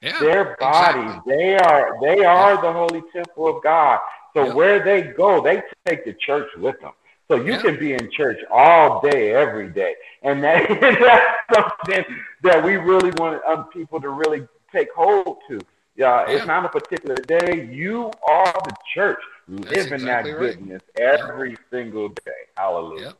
Yeah, 0.01 0.19
Their 0.19 0.57
bodies, 0.59 1.03
exactly. 1.03 1.35
they 1.37 1.55
are 1.55 1.97
they 2.01 2.25
are 2.25 2.55
yeah. 2.55 2.61
the 2.61 2.73
holy 2.73 3.03
temple 3.13 3.55
of 3.57 3.63
God. 3.63 3.99
So 4.33 4.47
yeah. 4.47 4.53
where 4.53 4.83
they 4.83 5.03
go, 5.03 5.41
they 5.41 5.61
take 5.85 6.03
the 6.03 6.13
church 6.13 6.49
with 6.57 6.79
them. 6.81 6.93
So 7.33 7.43
you 7.43 7.57
can 7.57 7.79
be 7.79 7.93
in 7.93 8.11
church 8.11 8.37
all 8.51 9.01
day, 9.01 9.33
every 9.33 9.67
day, 9.67 9.95
and 10.21 10.43
that, 10.43 10.69
that's 11.49 11.59
something 11.59 12.05
that 12.43 12.63
we 12.63 12.75
really 12.75 13.09
want 13.17 13.43
um, 13.45 13.65
people 13.69 13.99
to 14.01 14.09
really 14.09 14.47
take 14.71 14.91
hold 14.91 15.39
to. 15.47 15.59
Yeah, 15.95 16.29
it's 16.29 16.45
not 16.45 16.63
a 16.63 16.69
particular 16.69 17.15
day. 17.15 17.67
You 17.71 18.11
are 18.27 18.53
the 18.53 18.75
church, 18.93 19.17
living 19.47 19.93
exactly 19.93 20.31
that 20.31 20.37
goodness 20.37 20.81
right. 20.99 21.19
every 21.19 21.57
single 21.71 22.09
day. 22.09 22.31
Hallelujah. 22.55 23.15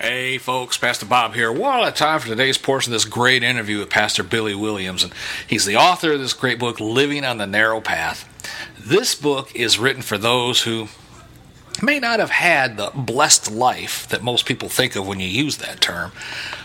Hey, 0.00 0.38
folks, 0.38 0.76
Pastor 0.76 1.06
Bob 1.06 1.34
here. 1.34 1.52
Well, 1.52 1.84
it's 1.84 2.00
time 2.00 2.18
for 2.18 2.26
today's 2.26 2.58
portion 2.58 2.92
of 2.92 2.96
this 2.96 3.04
great 3.04 3.44
interview 3.44 3.78
with 3.78 3.90
Pastor 3.90 4.24
Billy 4.24 4.56
Williams. 4.56 5.04
And 5.04 5.12
he's 5.46 5.64
the 5.64 5.76
author 5.76 6.14
of 6.14 6.18
this 6.18 6.32
great 6.32 6.58
book, 6.58 6.80
Living 6.80 7.24
on 7.24 7.38
the 7.38 7.46
Narrow 7.46 7.80
Path. 7.80 8.28
This 8.84 9.14
book 9.14 9.54
is 9.54 9.78
written 9.78 10.02
for 10.02 10.18
those 10.18 10.62
who 10.62 10.88
may 11.82 11.98
not 11.98 12.20
have 12.20 12.30
had 12.30 12.76
the 12.76 12.92
blessed 12.94 13.50
life 13.50 14.08
that 14.08 14.22
most 14.22 14.46
people 14.46 14.68
think 14.68 14.94
of 14.94 15.06
when 15.06 15.18
you 15.18 15.26
use 15.26 15.56
that 15.56 15.80
term, 15.80 16.12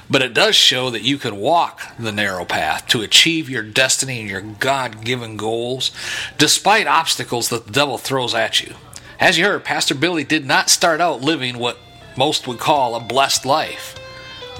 but 0.10 0.22
it 0.22 0.34
does 0.34 0.56
show 0.56 0.90
that 0.92 1.02
you 1.02 1.18
can 1.18 1.38
walk 1.38 1.82
the 1.98 2.12
narrow 2.12 2.46
path 2.46 2.88
to 2.88 3.02
achieve 3.02 3.50
your 3.50 3.64
destiny 3.64 4.22
and 4.22 4.30
your 4.30 4.42
God 4.42 5.04
given 5.04 5.36
goals 5.36 5.92
despite 6.38 6.88
obstacles 6.88 7.50
that 7.50 7.66
the 7.66 7.72
devil 7.74 7.98
throws 7.98 8.36
at 8.36 8.62
you. 8.62 8.76
As 9.20 9.38
you 9.38 9.46
heard, 9.46 9.64
Pastor 9.64 9.96
Billy 9.96 10.24
did 10.24 10.46
not 10.46 10.70
start 10.70 11.02
out 11.02 11.22
living 11.22 11.58
what 11.58 11.80
most 12.16 12.48
would 12.48 12.60
call 12.60 12.96
a 12.96 13.00
blessed 13.00 13.46
life. 13.46 13.96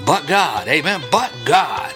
But 0.04 0.26
God, 0.26 0.66
amen, 0.68 1.02
but 1.10 1.32
God. 1.44 1.94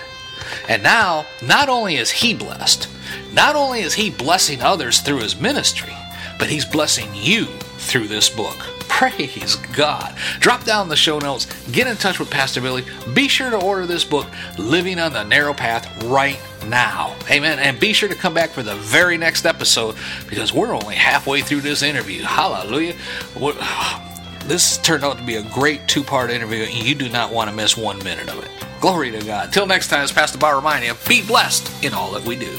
And 0.69 0.83
now, 0.83 1.27
not 1.45 1.69
only 1.69 1.97
is 1.97 2.11
he 2.11 2.35
blessed, 2.35 2.89
not 3.33 3.57
only 3.57 3.81
is 3.81 3.95
he 3.95 4.11
blessing 4.11 4.63
others 4.63 5.01
through 5.01 5.21
his 5.21 5.41
ministry, 5.41 5.95
but 6.39 6.49
he's 6.49 6.65
blessing 6.65 7.09
you 7.15 7.49
through 7.83 8.09
this 8.09 8.29
book. 8.29 8.57
Praise 8.89 9.57
God. 9.57 10.17
Drop 10.39 10.65
down 10.65 10.89
the 10.89 10.97
show 10.97 11.19
notes, 11.19 11.47
get 11.71 11.87
in 11.87 11.97
touch 11.97 12.19
with 12.19 12.31
Pastor 12.31 12.61
Billy. 12.61 12.85
Be 13.15 13.29
sure 13.29 13.51
to 13.51 13.61
order 13.61 13.87
this 13.87 14.05
book, 14.05 14.27
Living 14.59 14.99
on 14.99 15.13
the 15.13 15.25
Narrow 15.25 15.55
Path, 15.55 16.05
right 16.05 16.39
now. 16.67 17.17
Amen. 17.31 17.59
And 17.59 17.81
be 17.81 17.93
sure 17.93 18.09
to 18.09 18.15
come 18.15 18.33
back 18.33 18.51
for 18.51 18.63
the 18.63 18.77
very 18.77 19.19
next 19.19 19.45
episode 19.45 19.97
because 20.29 20.53
we're 20.53 20.75
only 20.75 20.95
halfway 20.95 21.43
through 21.43 21.63
this 21.63 21.83
interview. 21.83 22.23
Hallelujah. 22.23 22.95
This 24.43 24.77
turned 24.79 25.05
out 25.05 25.19
to 25.19 25.23
be 25.23 25.37
a 25.37 25.43
great 25.43 25.87
two 25.87 26.03
part 26.03 26.29
interview, 26.29 26.65
and 26.65 26.75
you 26.75 26.97
do 26.97 27.09
not 27.09 27.33
want 27.33 27.49
to 27.49 27.55
miss 27.55 27.77
one 27.77 27.99
minute 27.99 28.29
of 28.29 28.43
it. 28.43 28.51
Glory 28.81 29.13
to 29.13 29.25
God. 29.25 29.53
Till 29.53 29.67
next 29.67 29.87
time, 29.87 30.01
as 30.01 30.11
Pastor 30.11 30.37
Bob 30.37 30.57
reminding 30.57 30.91
you, 30.91 30.97
be 31.09 31.25
blessed 31.25 31.85
in 31.85 31.95
all 31.95 32.11
that 32.11 32.25
we 32.25 32.35
do. 32.35 32.59